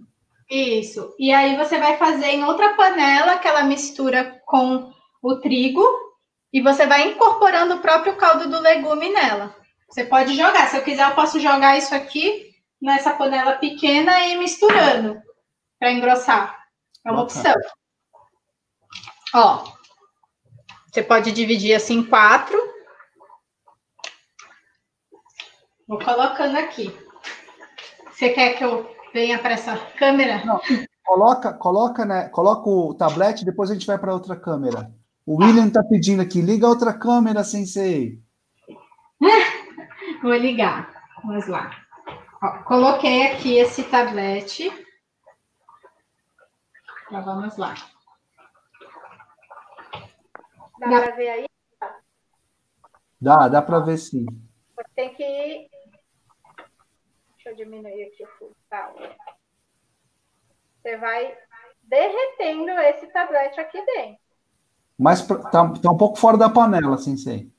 Isso. 0.50 1.14
E 1.18 1.32
aí 1.32 1.56
você 1.56 1.78
vai 1.78 1.96
fazer 1.96 2.26
em 2.26 2.44
outra 2.44 2.74
panela 2.74 3.32
aquela 3.32 3.64
mistura 3.64 4.40
com 4.46 4.90
o 5.22 5.36
trigo 5.36 5.82
e 6.52 6.62
você 6.62 6.86
vai 6.86 7.08
incorporando 7.08 7.74
o 7.74 7.80
próprio 7.80 8.16
caldo 8.16 8.48
do 8.48 8.60
legume 8.60 9.10
nela. 9.12 9.54
Você 9.88 10.04
pode 10.04 10.34
jogar. 10.34 10.68
Se 10.68 10.76
eu 10.76 10.82
quiser, 10.82 11.08
eu 11.08 11.14
posso 11.14 11.38
jogar 11.40 11.76
isso 11.76 11.94
aqui 11.94 12.46
nessa 12.80 13.12
panela 13.12 13.52
pequena 13.52 14.20
e 14.26 14.38
misturando 14.38 15.20
para 15.78 15.92
engrossar. 15.92 16.57
É 17.08 17.10
uma 17.10 17.22
opção. 17.22 17.54
Ó, 19.34 19.64
você 20.92 21.02
pode 21.02 21.32
dividir 21.32 21.74
assim 21.74 22.00
em 22.00 22.04
quatro. 22.04 22.58
Vou 25.86 25.98
colocando 25.98 26.58
aqui. 26.58 26.94
Você 28.10 28.28
quer 28.28 28.58
que 28.58 28.62
eu 28.62 28.94
venha 29.14 29.38
para 29.38 29.54
essa 29.54 29.74
câmera? 29.98 30.44
Não, 30.44 30.60
coloca, 31.02 31.54
coloca, 31.54 32.04
né? 32.04 32.28
Coloca 32.28 32.68
o 32.68 32.92
tablet, 32.92 33.42
depois 33.42 33.70
a 33.70 33.72
gente 33.72 33.86
vai 33.86 33.96
para 33.96 34.12
outra 34.12 34.36
câmera. 34.36 34.92
O 35.24 35.42
William 35.42 35.68
está 35.68 35.82
pedindo 35.82 36.20
aqui, 36.20 36.42
liga 36.42 36.66
a 36.66 36.70
outra 36.70 36.92
câmera, 36.92 37.42
sensei. 37.42 38.18
Vou 40.22 40.34
ligar. 40.34 40.90
Vamos 41.24 41.46
lá. 41.46 41.70
Ó, 42.42 42.64
coloquei 42.64 43.28
aqui 43.28 43.56
esse 43.56 43.82
tablet. 43.84 44.70
Então, 47.08 47.24
vamos 47.24 47.56
lá. 47.56 47.74
Dá, 50.78 50.88
dá. 50.88 51.00
para 51.00 51.16
ver 51.16 51.28
aí? 51.28 51.46
Dá, 53.20 53.48
dá 53.48 53.62
para 53.62 53.80
ver 53.80 53.96
sim. 53.96 54.26
Tem 54.94 55.14
que. 55.14 55.70
Deixa 57.34 57.50
eu 57.50 57.56
diminuir 57.56 58.04
aqui 58.04 58.24
o 58.24 58.28
full. 58.38 58.56
Tá. 58.68 58.92
Você 60.82 60.96
vai 60.98 61.36
derretendo 61.82 62.70
esse 62.70 63.06
tablet 63.08 63.58
aqui 63.58 63.84
dentro. 63.86 64.20
Mas 64.98 65.26
tá, 65.26 65.72
tá 65.72 65.90
um 65.90 65.96
pouco 65.96 66.18
fora 66.18 66.36
da 66.36 66.50
panela, 66.50 66.98
sensei. 66.98 67.50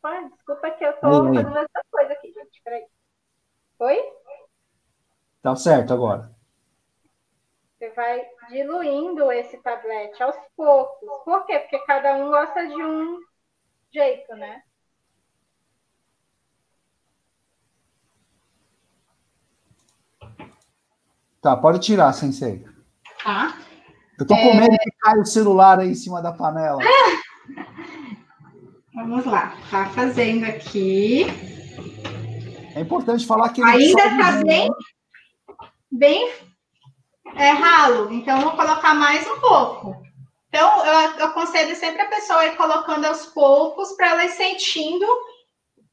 Pai, 0.00 0.28
desculpa 0.30 0.70
que 0.70 0.84
eu 0.84 0.92
tô 1.00 1.06
aí, 1.06 1.34
fazendo 1.34 1.58
essa 1.58 1.84
coisa 1.90 2.12
aqui, 2.12 2.32
gente. 2.32 2.62
Peraí. 2.62 2.86
Oi? 3.80 4.02
Tá 5.42 5.54
certo 5.54 5.92
agora. 5.92 6.37
Você 7.78 7.90
vai 7.90 8.20
diluindo 8.50 9.30
esse 9.30 9.56
tablete 9.58 10.20
aos 10.20 10.34
poucos. 10.56 11.08
Por 11.24 11.46
quê? 11.46 11.60
Porque 11.60 11.78
cada 11.86 12.16
um 12.16 12.28
gosta 12.28 12.66
de 12.66 12.74
um 12.74 13.20
jeito, 13.92 14.34
né? 14.34 14.62
Tá, 21.40 21.56
pode 21.56 21.78
tirar, 21.78 22.12
sensei. 22.12 22.66
Tá. 23.22 23.56
Eu 24.18 24.26
tô 24.26 24.34
com 24.34 24.54
medo 24.54 24.76
que 24.76 24.90
caia 24.98 25.20
o 25.20 25.24
celular 25.24 25.78
aí 25.78 25.90
em 25.90 25.94
cima 25.94 26.20
da 26.20 26.32
panela. 26.32 26.80
Vamos 28.92 29.24
lá, 29.24 29.56
tá 29.70 29.88
fazendo 29.90 30.44
aqui. 30.46 31.26
É 32.74 32.80
importante 32.80 33.24
falar 33.24 33.50
que 33.50 33.62
ainda 33.62 34.02
tá 34.02 34.42
bem, 34.44 34.68
bem 35.92 36.47
é, 37.36 37.50
ralo, 37.50 38.12
então 38.12 38.40
vou 38.40 38.52
colocar 38.52 38.94
mais 38.94 39.26
um 39.26 39.40
pouco. 39.40 39.96
Então, 40.48 40.86
eu, 40.86 40.92
eu 41.18 41.26
aconselho 41.26 41.76
sempre 41.76 42.02
a 42.02 42.08
pessoa 42.08 42.46
ir 42.46 42.56
colocando 42.56 43.04
aos 43.04 43.26
poucos 43.26 43.92
para 43.92 44.10
ela 44.10 44.24
ir 44.24 44.30
sentindo 44.30 45.06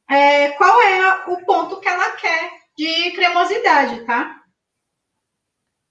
é, 0.09 0.49
qual 0.51 0.81
é 0.81 1.25
o 1.27 1.45
ponto 1.45 1.79
que 1.79 1.87
ela 1.87 2.11
quer 2.11 2.51
de 2.77 3.11
cremosidade, 3.11 4.05
tá? 4.05 4.41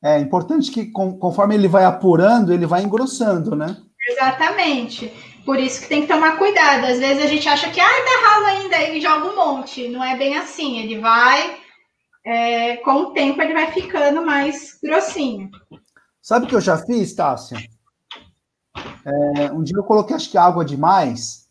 É 0.03 0.19
importante 0.19 0.71
que 0.71 0.91
conforme 0.93 1.55
ele 1.55 1.67
vai 1.67 1.85
apurando, 1.85 2.53
ele 2.53 2.67
vai 2.67 2.83
engrossando, 2.83 3.57
né? 3.57 3.77
Exatamente. 4.07 5.11
Por 5.45 5.59
isso 5.59 5.83
que 5.83 5.89
tem 5.89 6.03
que 6.03 6.09
tomar 6.09 6.37
cuidado. 6.37 6.85
Às 6.85 6.99
vezes 6.99 7.25
a 7.25 7.27
gente 7.27 7.49
acha 7.49 7.71
que, 7.71 7.81
ah, 7.81 7.85
tá 7.85 8.29
ralo 8.29 8.47
ainda, 8.47 8.83
e 8.91 9.01
joga 9.01 9.29
um 9.29 9.37
monte. 9.37 9.89
Não 9.89 10.05
é 10.05 10.17
bem 10.17 10.37
assim. 10.37 10.79
Ele 10.79 11.01
vai, 11.01 11.57
é, 12.25 12.77
com 12.79 12.95
o 12.95 13.13
tempo, 13.13 13.41
ele 13.43 13.53
vai 13.53 13.71
ficando 13.71 14.25
mais 14.25 14.79
grossinho. 14.83 15.51
Sabe 16.23 16.47
o 16.47 16.49
que 16.49 16.55
eu 16.55 16.61
já 16.61 16.79
fiz, 16.79 17.15
Tássia? 17.15 17.59
É, 19.07 19.53
um 19.53 19.63
dia 19.63 19.77
eu 19.77 19.85
coloquei, 19.85 20.17
acho 20.17 20.31
que 20.31 20.39
água 20.39 20.65
demais. 20.65 21.45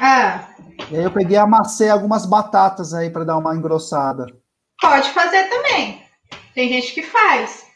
Ah. 0.00 0.48
E 0.90 0.96
aí 0.96 1.02
eu 1.02 1.10
peguei 1.10 1.36
e 1.36 1.40
amassei 1.40 1.88
algumas 1.88 2.24
batatas 2.24 2.94
aí 2.94 3.10
para 3.10 3.24
dar 3.24 3.36
uma 3.36 3.54
engrossada. 3.54 4.26
Pode 4.80 5.10
fazer 5.10 5.44
também. 5.48 6.02
Tem 6.54 6.68
gente 6.68 6.94
que 6.94 7.02
faz. 7.02 7.66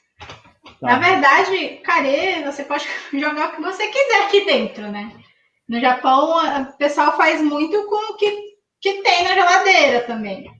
Tá. 0.81 0.89
Na 0.89 0.99
verdade, 0.99 1.81
carê, 1.85 2.45
você 2.45 2.63
pode 2.63 2.87
jogar 3.13 3.49
o 3.49 3.57
que 3.57 3.63
você 3.63 3.89
quiser 3.89 4.27
aqui 4.27 4.45
dentro, 4.45 4.91
né? 4.91 5.13
No 5.69 5.81
Japão, 5.81 6.37
o 6.63 6.79
pessoal 6.79 7.17
faz 7.17 7.41
muito 7.43 7.87
com 7.87 8.13
o 8.13 8.17
que, 8.17 8.57
que 8.81 9.03
tem 9.03 9.25
na 9.25 9.35
geladeira 9.35 10.07
também. 10.07 10.56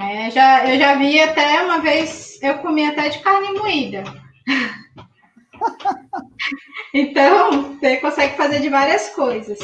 É, 0.00 0.30
já, 0.30 0.66
eu 0.68 0.78
já 0.78 0.94
vi 0.94 1.20
até 1.20 1.62
uma 1.62 1.80
vez, 1.80 2.40
eu 2.42 2.58
comi 2.58 2.86
até 2.86 3.10
de 3.10 3.18
carne 3.20 3.52
moída. 3.52 4.02
então, 6.94 7.74
você 7.74 7.98
consegue 7.98 8.36
fazer 8.36 8.60
de 8.60 8.70
várias 8.70 9.10
coisas. 9.10 9.58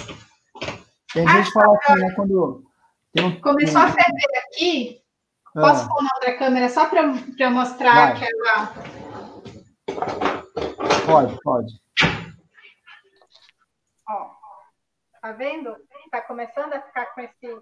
Tem 1.12 1.26
gente 1.26 1.46
que 1.46 1.52
fala 1.52 1.76
assim, 1.78 1.94
né? 1.94 2.12
Quando. 2.14 2.62
Um... 3.18 3.40
Começou 3.40 3.80
a 3.80 3.88
ferver 3.88 4.38
aqui. 4.46 5.00
Ah. 5.56 5.60
Posso 5.60 5.88
pôr 5.88 6.02
na 6.02 6.10
outra 6.14 6.36
câmera 6.36 6.68
só 6.68 6.86
para 6.86 7.50
mostrar 7.50 7.94
Vai. 7.94 8.12
aquela 8.12 8.74
Pode, 11.06 11.38
pode. 11.42 11.72
Ó, 14.08 14.30
tá 15.22 15.32
vendo? 15.32 15.74
Tá 16.10 16.20
começando 16.20 16.74
a 16.74 16.82
ficar 16.82 17.06
com 17.06 17.22
esse, 17.22 17.58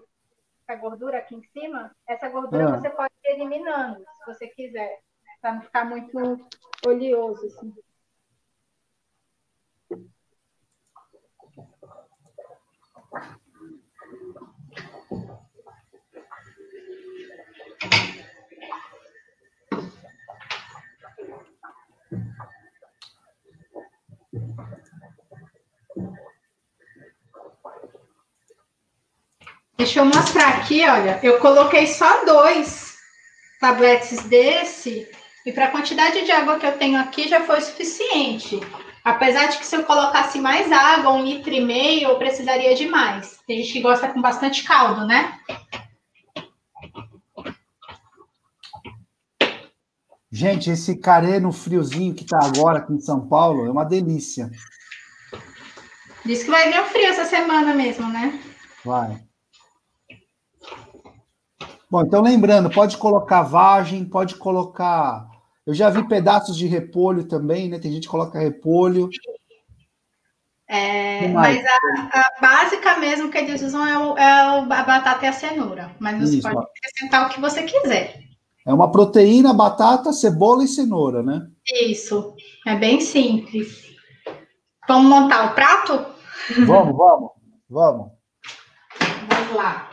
essa 0.67 0.75
gordura 0.75 1.19
aqui 1.19 1.35
em 1.35 1.43
cima, 1.43 1.95
essa 2.05 2.27
gordura 2.27 2.67
ah. 2.67 2.77
você 2.77 2.89
pode 2.89 3.13
ir 3.23 3.35
eliminando, 3.35 3.99
se 3.99 4.25
você 4.25 4.47
quiser, 4.47 4.99
para 5.41 5.53
não 5.53 5.61
ficar 5.61 5.85
muito 5.85 6.45
oleoso. 6.85 7.45
Assim. 7.45 7.73
Thank 25.99 26.19
deixa 29.77 29.99
eu 29.99 30.05
mostrar 30.05 30.49
aqui, 30.49 30.83
olha. 30.87 31.19
Eu 31.21 31.39
coloquei 31.39 31.87
só 31.87 32.25
dois 32.25 32.97
tabletes 33.59 34.23
desse, 34.23 35.07
e 35.45 35.51
para 35.51 35.65
a 35.65 35.71
quantidade 35.71 36.25
de 36.25 36.31
água 36.31 36.59
que 36.59 36.65
eu 36.65 36.77
tenho 36.77 36.99
aqui 36.99 37.27
já 37.27 37.45
foi 37.45 37.61
suficiente. 37.61 38.59
Apesar 39.03 39.47
de 39.47 39.57
que 39.57 39.65
se 39.65 39.75
eu 39.75 39.85
colocasse 39.85 40.37
mais 40.39 40.69
água, 40.69 41.13
um 41.13 41.23
litro 41.23 41.53
e 41.53 41.61
meio, 41.61 42.09
eu 42.09 42.17
precisaria 42.17 42.75
de 42.75 42.87
mais. 42.87 43.39
Tem 43.47 43.57
gente 43.61 43.71
que 43.71 43.81
gosta 43.81 44.09
com 44.09 44.21
bastante 44.21 44.63
caldo, 44.63 45.07
né? 45.07 45.39
Gente, 50.29 50.69
esse 50.69 50.97
carê 50.97 51.39
no 51.39 51.53
friozinho 51.53 52.13
que 52.13 52.25
tá 52.25 52.37
agora 52.43 52.79
aqui 52.79 52.91
em 52.91 52.99
São 52.99 53.25
Paulo 53.25 53.65
é 53.65 53.71
uma 53.71 53.85
delícia. 53.85 54.51
Diz 56.25 56.43
que 56.43 56.51
vai 56.51 56.69
vir 56.69 56.81
um 56.81 56.85
frio 56.85 57.05
essa 57.05 57.23
semana 57.23 57.73
mesmo, 57.73 58.09
né? 58.09 58.37
Vai. 58.83 59.26
Bom, 61.89 62.01
então 62.01 62.21
lembrando, 62.21 62.69
pode 62.69 62.97
colocar 62.97 63.43
vagem, 63.43 64.03
pode 64.03 64.35
colocar. 64.35 65.25
Eu 65.65 65.73
já 65.73 65.89
vi 65.89 66.07
pedaços 66.07 66.57
de 66.57 66.67
repolho 66.67 67.23
também, 67.23 67.69
né? 67.69 67.79
Tem 67.79 67.91
gente 67.91 68.03
que 68.03 68.11
coloca 68.11 68.39
repolho. 68.39 69.09
É, 70.69 71.29
mas 71.29 71.63
a, 71.65 72.19
a, 72.19 72.41
básica 72.41 72.97
mesmo 72.97 73.31
que 73.31 73.37
eles 73.37 73.61
usam 73.61 73.87
é, 73.87 73.97
o, 73.97 74.17
é 74.17 74.23
a 74.23 74.61
batata 74.61 75.25
e 75.25 75.29
a 75.29 75.33
cenoura. 75.33 75.95
Mas 75.97 76.19
você 76.19 76.37
Isso, 76.37 76.49
pode 76.49 76.67
acrescentar 76.67 77.25
o 77.25 77.29
que 77.29 77.39
você 77.39 77.63
quiser. 77.63 78.19
É 78.65 78.73
uma 78.73 78.91
proteína, 78.91 79.53
batata, 79.53 80.11
cebola 80.11 80.65
e 80.65 80.67
cenoura, 80.67 81.23
né? 81.23 81.47
Isso. 81.65 82.35
É 82.65 82.75
bem 82.75 82.99
simples. 82.99 83.95
Vamos 84.85 85.09
montar 85.09 85.51
o 85.51 85.55
prato? 85.55 86.05
Vamos, 86.65 86.97
vamos, 86.97 87.31
vamos. 87.69 88.11
Vamos 89.29 89.55
lá. 89.55 89.89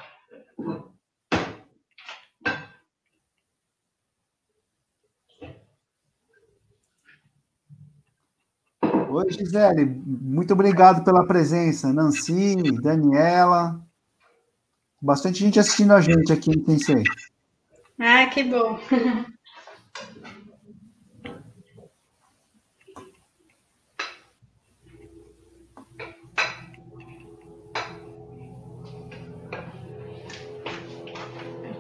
Oi, 9.16 9.30
Gisele, 9.30 9.84
muito 10.04 10.54
obrigado 10.54 11.04
pela 11.04 11.24
presença. 11.24 11.92
Nancy, 11.92 12.56
Daniela, 12.82 13.80
bastante 15.00 15.38
gente 15.38 15.60
assistindo 15.60 15.92
a 15.92 16.00
gente 16.00 16.32
aqui 16.32 16.50
no 16.50 16.64
Tensei. 16.64 17.04
Ah, 17.96 18.26
que 18.26 18.42
bom. 18.42 18.76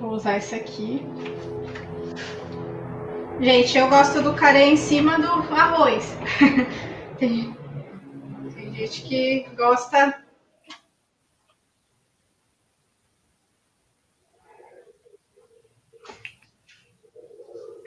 Vou 0.00 0.12
usar 0.12 0.36
esse 0.36 0.54
aqui. 0.54 1.04
Gente, 3.40 3.76
eu 3.76 3.88
gosto 3.88 4.22
do 4.22 4.34
carê 4.34 4.66
em 4.66 4.76
cima 4.76 5.18
do 5.18 5.52
arroz. 5.52 6.16
tem, 7.24 7.56
tem 8.54 8.74
gente 8.74 9.02
que 9.02 9.48
gosta 9.56 10.22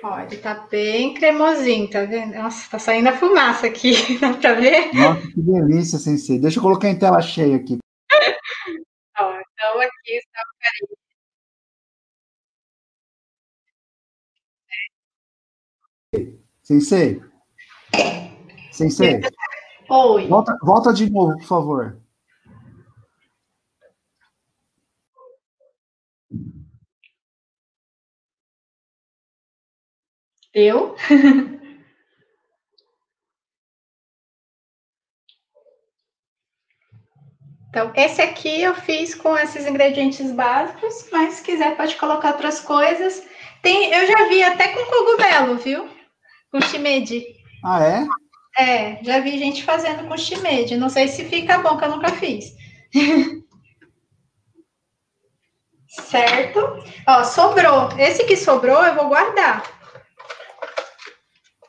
Ó, 0.04 0.20
ele 0.20 0.38
tá 0.38 0.54
bem 0.70 1.16
cremosinho, 1.16 1.90
tá 1.90 2.06
vendo? 2.06 2.36
Nossa, 2.36 2.70
tá 2.70 2.78
saindo 2.78 3.10
a 3.10 3.18
fumaça 3.18 3.66
aqui, 3.66 3.94
dá 4.22 4.32
pra 4.32 4.54
ver? 4.54 4.94
Nossa, 4.94 5.22
que 5.22 5.42
delícia, 5.42 5.98
sensei. 5.98 6.40
Deixa 6.40 6.60
eu 6.60 6.64
colocar 6.64 6.88
em 6.88 7.00
tela 7.00 7.20
cheia 7.20 7.56
aqui. 7.56 7.80
Ó, 9.20 9.40
então 9.40 9.82
aqui 9.82 10.14
está 10.14 10.40
o 10.40 10.54
carinho. 16.14 16.38
Sensei. 16.62 17.20
Sensei. 18.78 19.20
Oi. 19.90 20.28
Volta, 20.28 20.58
volta 20.62 20.94
de 20.94 21.10
novo, 21.10 21.38
por 21.38 21.46
favor. 21.46 21.98
Eu? 30.54 30.96
Então, 37.70 37.92
esse 37.96 38.20
aqui 38.24 38.64
eu 38.64 38.74
fiz 38.74 39.14
com 39.14 39.38
esses 39.38 39.68
ingredientes 39.68 40.32
básicos, 40.32 41.06
mas 41.12 41.36
se 41.36 41.44
quiser 41.44 41.78
pode 41.78 41.96
colocar 41.98 42.32
outras 42.32 42.60
coisas. 42.60 43.22
Tem, 43.62 43.94
eu 43.94 44.08
já 44.08 44.30
vi 44.30 44.42
até 44.42 44.70
com 44.70 44.84
cogumelo, 44.86 45.58
viu? 45.58 45.88
Com 46.50 46.60
shimeji. 46.60 47.24
Ah, 47.64 47.84
é? 47.84 48.08
É, 48.58 49.04
já 49.04 49.20
vi 49.20 49.38
gente 49.38 49.64
fazendo 49.64 50.08
com 50.08 50.18
shimeji. 50.18 50.78
Não 50.78 50.90
sei 50.90 51.08
se 51.08 51.26
fica 51.26 51.60
bom, 51.60 51.78
que 51.78 51.86
eu 51.86 51.92
nunca 51.92 52.10
fiz. 52.10 52.56
certo? 55.88 56.84
Ó, 57.08 57.24
sobrou. 57.24 57.90
Esse 57.98 58.24
que 58.26 58.36
sobrou 58.36 58.84
eu 58.84 58.96
vou 58.96 59.10
guardar. 59.10 59.64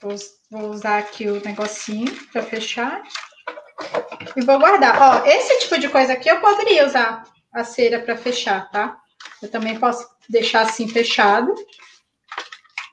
Vou, 0.00 0.14
vou 0.50 0.70
usar 0.70 0.98
aqui 0.98 1.28
o 1.28 1.42
negocinho 1.44 2.10
para 2.32 2.42
fechar. 2.42 3.02
E 4.36 4.40
vou 4.44 4.58
guardar. 4.58 5.00
Ó, 5.00 5.26
esse 5.26 5.60
tipo 5.60 5.78
de 5.78 5.88
coisa 5.88 6.12
aqui 6.14 6.28
eu 6.28 6.40
poderia 6.40 6.86
usar 6.86 7.24
a 7.52 7.64
cera 7.64 8.00
para 8.00 8.16
fechar, 8.16 8.70
tá? 8.70 8.96
Eu 9.42 9.50
também 9.50 9.78
posso 9.78 10.06
deixar 10.28 10.62
assim 10.62 10.88
fechado 10.88 11.54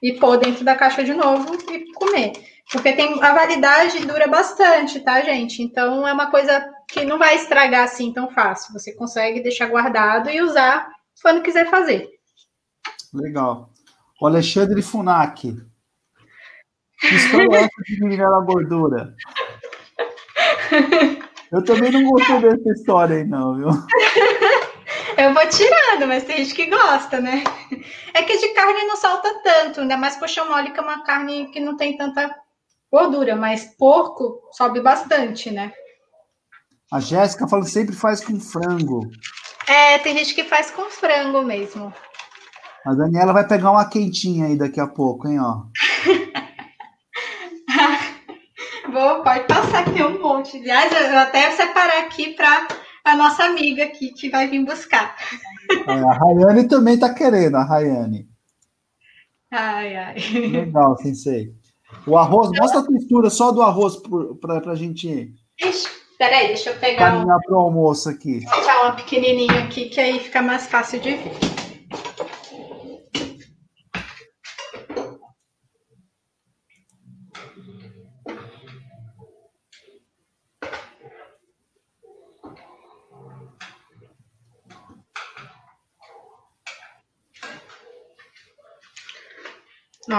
e 0.02 0.14
pôr 0.14 0.38
dentro 0.38 0.64
da 0.64 0.76
caixa 0.76 1.04
de 1.04 1.14
novo 1.14 1.56
e 1.72 1.91
comer. 1.93 2.34
Porque 2.76 2.91
tem 2.91 3.23
a 3.23 3.34
validade 3.34 4.05
dura 4.05 4.28
bastante, 4.28 4.99
tá, 4.99 5.21
gente? 5.21 5.63
Então 5.63 6.05
é 6.05 6.11
uma 6.11 6.30
coisa 6.30 6.69
que 6.88 7.05
não 7.05 7.17
vai 7.17 7.36
estragar 7.36 7.86
assim 7.86 8.11
tão 8.11 8.30
fácil. 8.30 8.73
Você 8.73 8.93
consegue 8.93 9.39
deixar 9.39 9.67
guardado 9.67 10.30
e 10.30 10.41
usar 10.41 10.89
quando 11.21 11.41
quiser 11.41 11.69
fazer. 11.69 12.09
Legal. 13.13 13.69
O 14.21 14.28
Alexandre 14.28 14.82
Funac. 14.82 15.55
Que 16.99 17.15
história 17.15 17.57
é 17.59 17.67
de 17.67 17.93
eliminar 17.93 18.34
a 18.34 18.41
gordura? 18.41 19.15
Eu 21.51 21.63
também 21.63 21.91
não 21.91 22.03
gostei 22.03 22.39
dessa 22.41 22.69
história 22.71 23.17
aí, 23.17 23.23
não, 23.23 23.55
viu? 23.55 23.69
Eu 25.17 25.34
vou 25.34 25.47
tirando, 25.47 26.07
mas 26.07 26.26
tem 26.26 26.38
gente 26.39 26.53
que 26.53 26.65
gosta, 26.65 27.21
né? 27.21 27.41
É 28.13 28.21
que 28.23 28.38
de 28.38 28.49
carne 28.49 28.84
não 28.84 28.97
salta 28.97 29.34
tanto, 29.41 29.80
ainda 29.80 29.95
mais 29.95 30.17
coxão 30.17 30.49
mole, 30.49 30.71
que 30.71 30.80
é 30.80 30.84
uma 30.84 31.05
carne 31.05 31.49
que 31.51 31.61
não 31.61 31.78
tem 31.78 31.95
tanta 31.95 32.36
gordura, 32.96 33.36
mas 33.36 33.76
porco 33.78 34.39
sobe 34.54 34.80
bastante, 34.80 35.52
né? 35.52 35.74
A 36.91 37.02
Jéssica 37.02 37.46
fala 37.46 37.66
que 37.66 37.72
sempre 37.72 37.93
faz 37.93 38.24
com 38.24 38.39
frango. 38.39 39.02
É, 39.68 39.98
tem 39.98 40.18
gente 40.18 40.34
que 40.34 40.46
faz 40.46 40.72
com 40.72 40.89
frango 40.89 41.43
mesmo. 41.43 41.93
A 42.86 42.93
Daniela 42.93 43.34
vai 43.34 43.46
pegar 43.46 43.72
uma 43.72 43.89
quentinha 43.89 44.46
aí 44.46 44.56
daqui 44.56 44.80
a 44.80 44.88
pouco, 44.88 45.28
hein, 45.28 45.41
ó. 45.41 45.64
Vou, 48.89 49.24
pode 49.24 49.46
passar 49.46 49.80
aqui 49.80 50.02
um 50.02 50.22
monte. 50.22 50.56
Aliás, 50.58 50.93
eu 50.93 51.10
vou 51.10 51.18
até 51.18 51.52
separar 51.52 52.06
aqui 52.06 52.34
para 52.34 52.66
a 53.04 53.18
nossa 53.18 53.43
amiga 53.43 53.84
aqui 53.84 54.14
que 54.14 54.30
vai 54.30 54.48
vir 54.48 54.64
buscar. 54.64 55.18
É, 55.88 55.91
a 55.91 56.14
Rayane 56.14 56.68
também 56.68 56.93
está 56.93 57.12
querendo, 57.14 57.58
a 57.58 57.66
Rayane. 57.66 58.30
Ai, 59.52 59.98
ai. 59.98 60.16
Legal, 60.52 60.96
sensei. 60.98 61.54
O 62.06 62.18
arroz, 62.18 62.52
mostra 62.58 62.80
a 62.82 62.86
textura 62.86 63.30
só 63.30 63.52
do 63.52 63.62
arroz 63.62 63.98
para 64.41 64.72
a 64.72 64.76
gente. 64.76 65.34
Peraí, 66.18 66.48
deixa 66.48 66.70
eu 66.70 66.76
pegar. 66.76 67.12
Caminhar 67.12 67.38
um... 67.38 67.41
para 67.41 67.58
o 67.58 67.60
almoço 67.60 68.10
aqui. 68.10 68.39
Vou 68.46 68.56
deixar 68.56 68.84
uma 68.84 68.91
pequenininha 68.93 69.64
aqui, 69.64 69.89
que 69.89 70.00
aí 70.00 70.20
fica 70.20 70.41
mais 70.41 70.68
fácil 70.68 71.00
de 71.00 71.16
ver. 71.16 71.55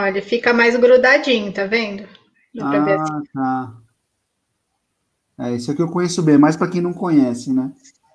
Olha, 0.06 0.22
fica 0.22 0.52
mais 0.52 0.76
grudadinho, 0.76 1.52
tá 1.52 1.66
vendo? 1.66 2.08
Dá 2.54 2.64
ah, 2.64 3.02
assim. 3.02 3.22
tá. 3.34 3.72
É, 5.40 5.52
isso 5.52 5.72
aqui 5.72 5.82
eu 5.82 5.90
conheço 5.90 6.22
bem, 6.22 6.38
mas 6.38 6.56
para 6.56 6.70
quem 6.70 6.80
não 6.80 6.92
conhece, 6.92 7.52
né? 7.52 7.72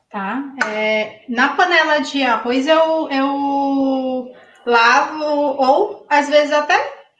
Tá. 0.09 0.41
É, 0.65 1.25
na 1.27 1.49
panela 1.49 1.99
de 1.99 2.23
arroz 2.23 2.65
eu, 2.65 3.09
eu 3.09 4.31
lavo, 4.65 5.25
ou 5.25 6.05
às 6.09 6.29
vezes 6.29 6.53
até 6.53 6.75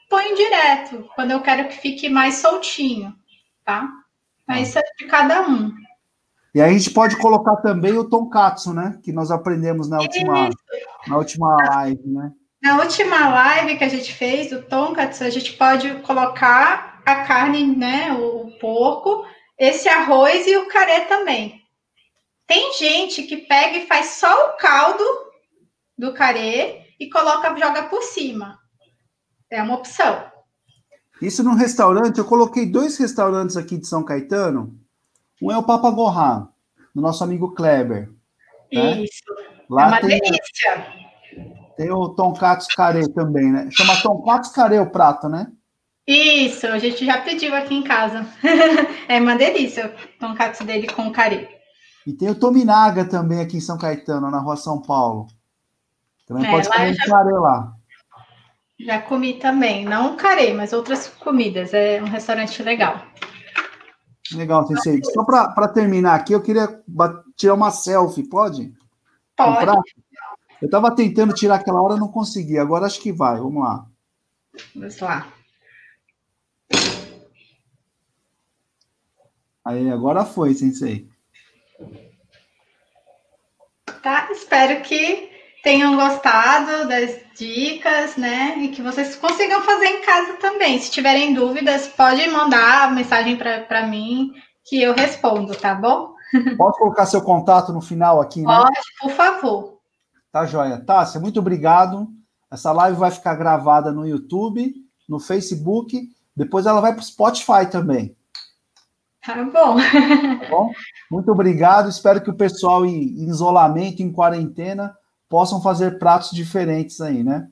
ponho 0.10 0.38
direto, 0.38 1.06
quando 1.16 1.32
eu 1.32 1.42
quero 1.42 1.68
que 1.68 1.76
fique 1.76 2.08
mais 2.08 2.36
soltinho, 2.36 3.14
tá? 3.66 3.90
Mas 4.48 4.70
isso 4.70 4.80
é 4.80 4.84
de 4.98 5.06
cada 5.06 5.50
um. 5.50 5.70
E 6.56 6.62
aí 6.62 6.70
a 6.70 6.78
gente 6.78 6.92
pode 6.92 7.18
colocar 7.18 7.58
também 7.58 7.98
o 7.98 8.10
tonkatsu, 8.10 8.74
né? 8.74 8.98
Que 9.04 9.12
nós 9.12 9.32
aprendemos 9.32 9.90
na 9.90 10.00
última, 10.00 10.50
na 11.10 11.18
última 11.18 11.58
live, 11.58 12.08
né? 12.08 12.32
Na 12.62 12.78
última 12.78 13.30
live 13.30 13.78
que 13.78 13.84
a 13.84 13.90
gente 13.90 14.14
fez, 14.14 14.52
do 14.52 14.62
tonkatsu, 14.62 15.24
a 15.24 15.30
gente 15.32 15.54
pode 15.54 15.96
colocar 16.02 17.02
a 17.04 17.24
carne, 17.24 17.76
né? 17.76 18.14
O 18.14 18.52
porco, 18.60 19.26
esse 19.58 19.90
arroz 19.90 20.46
e 20.46 20.56
o 20.58 20.68
carê 20.68 21.02
também. 21.02 21.60
Tem 22.46 22.72
gente 22.74 23.24
que 23.24 23.38
pega 23.38 23.78
e 23.78 23.88
faz 23.88 24.18
só 24.18 24.50
o 24.50 24.58
caldo 24.58 25.04
do 25.98 26.14
carê 26.14 26.82
e 27.00 27.10
coloca, 27.10 27.58
joga 27.58 27.84
por 27.84 28.04
cima. 28.04 28.60
É 29.50 29.64
uma 29.64 29.76
opção. 29.76 30.30
Isso 31.20 31.44
no 31.44 31.56
restaurante, 31.56 32.20
eu 32.20 32.26
coloquei 32.26 32.66
dois 32.66 32.98
restaurantes 32.98 33.58
aqui 33.58 33.78
de 33.78 33.88
São 33.88 34.04
Caetano. 34.04 34.80
Um 35.42 35.52
é 35.52 35.58
o 35.58 35.64
Papa 35.64 35.90
Gorrá, 35.90 36.48
do 36.94 37.02
nosso 37.02 37.24
amigo 37.24 37.56
Kleber. 37.56 38.10
Né? 38.72 39.04
Isso. 39.04 39.24
Lá 39.70 39.86
é 39.86 39.88
uma 39.88 40.02
delícia. 40.02 41.01
Tem 41.82 41.92
o 41.92 42.10
tonkatsu 42.10 42.68
carê 42.78 43.10
também, 43.10 43.52
né? 43.52 43.68
Chama 43.72 44.00
tonkatsu 44.04 44.54
carê 44.54 44.78
o 44.78 44.92
prato, 44.92 45.28
né? 45.28 45.48
Isso, 46.06 46.68
a 46.68 46.78
gente 46.78 47.04
já 47.04 47.20
pediu 47.22 47.56
aqui 47.56 47.74
em 47.74 47.82
casa. 47.82 48.24
é 49.10 49.20
uma 49.20 49.36
delícia 49.36 49.88
o 49.88 50.20
tonkatsu 50.20 50.64
dele 50.64 50.86
com 50.94 51.12
carê. 51.12 51.50
E 52.06 52.14
tem 52.14 52.30
o 52.30 52.36
Tominaga 52.36 53.04
também 53.04 53.40
aqui 53.40 53.58
em 53.58 53.62
São 53.62 53.80
Caetano, 53.80 54.30
na 54.30 54.38
rua 54.38 54.56
São 54.58 54.80
Paulo. 54.80 55.26
Também 56.28 56.46
é, 56.46 56.52
pode 56.52 56.70
comer 56.70 56.94
já... 56.94 57.06
carê 57.06 57.34
lá. 57.34 57.74
Já 58.80 59.02
comi 59.02 59.34
também, 59.40 59.84
não 59.84 60.16
carê, 60.16 60.54
mas 60.54 60.74
outras 60.74 61.08
comidas. 61.08 61.74
É 61.74 62.00
um 62.00 62.10
restaurante 62.10 62.62
legal. 62.62 63.02
Legal, 64.36 64.68
Sensei. 64.68 65.04
Só 65.04 65.24
para 65.24 65.68
terminar 65.70 66.14
aqui, 66.14 66.34
eu 66.34 66.44
queria 66.44 66.80
tirar 67.36 67.56
uma 67.56 67.72
selfie, 67.72 68.30
pode? 68.30 68.72
Pode. 69.36 69.82
Eu 70.62 70.68
estava 70.68 70.96
tentando 70.96 71.34
tirar 71.34 71.56
aquela 71.56 71.82
hora, 71.82 71.98
não 71.98 72.08
consegui. 72.08 72.58
Agora 72.60 72.86
acho 72.86 73.02
que 73.02 73.12
vai. 73.12 73.38
Vamos 73.38 73.64
lá. 73.64 73.86
Vamos 74.76 75.00
lá. 75.00 75.28
Aí, 79.66 79.90
agora 79.92 80.24
foi, 80.24 80.54
Sensei. 80.54 81.08
Tá, 84.02 84.28
espero 84.32 84.82
que 84.82 85.30
tenham 85.64 85.96
gostado 85.96 86.88
das 86.88 87.20
dicas, 87.38 88.18
né? 88.18 88.58
E 88.58 88.70
que 88.70 88.82
vocês 88.82 89.16
consigam 89.16 89.62
fazer 89.62 89.86
em 89.86 90.02
casa 90.02 90.34
também. 90.34 90.80
Se 90.80 90.92
tiverem 90.92 91.34
dúvidas, 91.34 91.88
pode 91.88 92.28
mandar 92.30 92.92
mensagem 92.94 93.36
para 93.36 93.88
mim 93.88 94.34
que 94.64 94.82
eu 94.82 94.94
respondo, 94.94 95.56
tá 95.56 95.76
bom? 95.76 96.16
Pode 96.58 96.78
colocar 96.78 97.06
seu 97.06 97.22
contato 97.22 97.72
no 97.74 97.82
final 97.82 98.22
aqui, 98.22 98.42
né? 98.42 98.48
Pode, 98.48 98.80
por 99.00 99.12
favor. 99.12 99.71
Tá 100.32 100.46
joia. 100.46 100.80
Tássia, 100.80 101.20
muito 101.20 101.40
obrigado. 101.40 102.08
Essa 102.50 102.72
live 102.72 102.98
vai 102.98 103.12
ficar 103.12 103.36
gravada 103.36 103.92
no 103.92 104.08
YouTube, 104.08 104.74
no 105.08 105.20
Facebook, 105.20 106.10
depois 106.36 106.66
ela 106.66 106.82
vai 106.82 106.94
para 106.94 107.02
o 107.02 107.06
Spotify 107.06 107.70
também. 107.70 108.16
Tá 109.26 109.44
bom. 109.44 109.78
Tá 110.42 110.50
bom? 110.50 110.72
Muito 111.10 111.32
obrigado. 111.32 111.90
Espero 111.90 112.22
que 112.22 112.30
o 112.30 112.36
pessoal 112.36 112.86
em 112.86 113.30
isolamento, 113.30 114.02
em 114.02 114.12
quarentena, 114.12 114.96
possam 115.30 115.62
fazer 115.62 116.00
pratos 116.00 116.32
diferentes 116.32 117.00
aí, 117.00 117.24
né? 117.24 117.48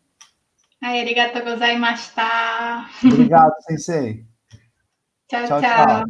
Arigato 0.82 1.44
gozaimashita. 1.44 2.24
Obrigado, 3.04 3.54
sensei. 3.68 4.26
Tchau, 5.28 5.46
tchau, 5.46 5.62
tchau. 5.62 6.04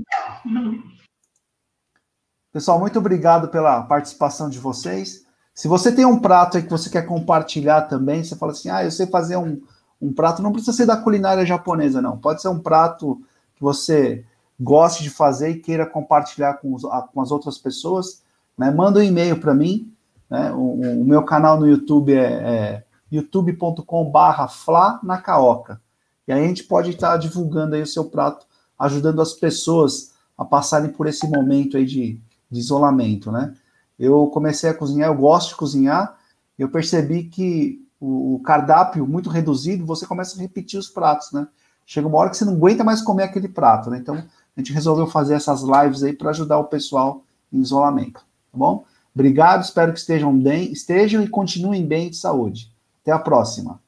Pessoal, 2.53 2.79
muito 2.79 2.97
obrigado 2.97 3.49
pela 3.49 3.83
participação 3.83 4.49
de 4.49 4.59
vocês. 4.59 5.28
Se 5.59 5.67
você 5.67 5.91
tem 5.91 6.05
um 6.05 6.17
prato 6.17 6.55
aí 6.55 6.63
que 6.63 6.69
você 6.69 6.89
quer 6.89 7.01
compartilhar 7.01 7.81
também, 7.81 8.23
você 8.23 8.33
fala 8.33 8.53
assim, 8.53 8.69
ah, 8.69 8.81
eu 8.81 8.89
sei 8.89 9.05
fazer 9.07 9.35
um, 9.35 9.61
um 10.01 10.13
prato, 10.13 10.41
não 10.41 10.53
precisa 10.53 10.71
ser 10.71 10.85
da 10.85 10.95
culinária 10.95 11.45
japonesa, 11.45 12.01
não. 12.01 12.17
Pode 12.17 12.41
ser 12.41 12.47
um 12.47 12.59
prato 12.59 13.21
que 13.57 13.61
você 13.61 14.23
goste 14.57 15.03
de 15.03 15.09
fazer 15.09 15.49
e 15.49 15.59
queira 15.59 15.85
compartilhar 15.85 16.53
com, 16.53 16.73
os, 16.73 16.83
com 16.83 17.21
as 17.21 17.29
outras 17.29 17.57
pessoas, 17.57 18.23
né? 18.57 18.71
Manda 18.71 19.01
um 19.01 19.03
e-mail 19.03 19.37
para 19.37 19.53
mim, 19.53 19.91
né? 20.29 20.49
O, 20.53 21.01
o, 21.01 21.03
meu 21.03 21.23
canal 21.23 21.59
no 21.59 21.67
YouTube 21.67 22.13
é, 22.13 22.21
é 22.21 22.83
youtube.com/barra. 23.11 24.47
E 26.25 26.31
aí 26.31 26.41
a 26.41 26.47
gente 26.47 26.63
pode 26.63 26.91
estar 26.91 27.17
divulgando 27.17 27.75
aí 27.75 27.81
o 27.81 27.85
seu 27.85 28.05
prato, 28.05 28.45
ajudando 28.79 29.21
as 29.21 29.33
pessoas 29.33 30.13
a 30.37 30.45
passarem 30.45 30.89
por 30.89 31.05
esse 31.05 31.27
momento 31.27 31.75
aí 31.75 31.85
de, 31.85 32.17
de 32.49 32.59
isolamento, 32.59 33.29
né? 33.29 33.53
Eu 33.99 34.27
comecei 34.27 34.69
a 34.69 34.73
cozinhar, 34.73 35.09
eu 35.09 35.15
gosto 35.15 35.49
de 35.49 35.55
cozinhar, 35.55 36.17
eu 36.57 36.69
percebi 36.69 37.25
que 37.25 37.85
o, 37.99 38.39
cardápio 38.43 39.05
muito 39.05 39.29
reduzido, 39.29 39.85
você 39.85 40.05
começa 40.05 40.37
a 40.37 40.41
repetir 40.41 40.79
os 40.79 40.87
pratos, 40.87 41.31
né? 41.31 41.47
Chega 41.85 42.07
uma 42.07 42.17
hora 42.17 42.29
que 42.29 42.37
você 42.37 42.45
não 42.45 42.53
aguenta 42.53 42.83
mais 42.83 43.01
comer 43.01 43.23
aquele 43.23 43.49
prato, 43.49 43.89
né? 43.89 43.97
Então 43.97 44.15
a 44.15 44.59
gente 44.59 44.71
resolveu 44.71 45.07
fazer 45.07 45.33
essas 45.33 45.61
lives 45.61 46.03
aí 46.03 46.13
para 46.13 46.29
ajudar 46.29 46.59
o 46.59 46.65
pessoal 46.65 47.23
em 47.51 47.59
isolamento, 47.59 48.21
tá 48.51 48.57
bom? 48.57 48.85
Obrigado, 49.13 49.63
espero 49.63 49.91
que 49.91 49.99
estejam 49.99 50.37
bem, 50.37 50.71
estejam 50.71 51.21
e 51.21 51.27
continuem 51.27 51.85
bem 51.85 52.09
de 52.09 52.15
saúde. 52.15 52.71
Até 53.01 53.11
a 53.11 53.19
próxima. 53.19 53.81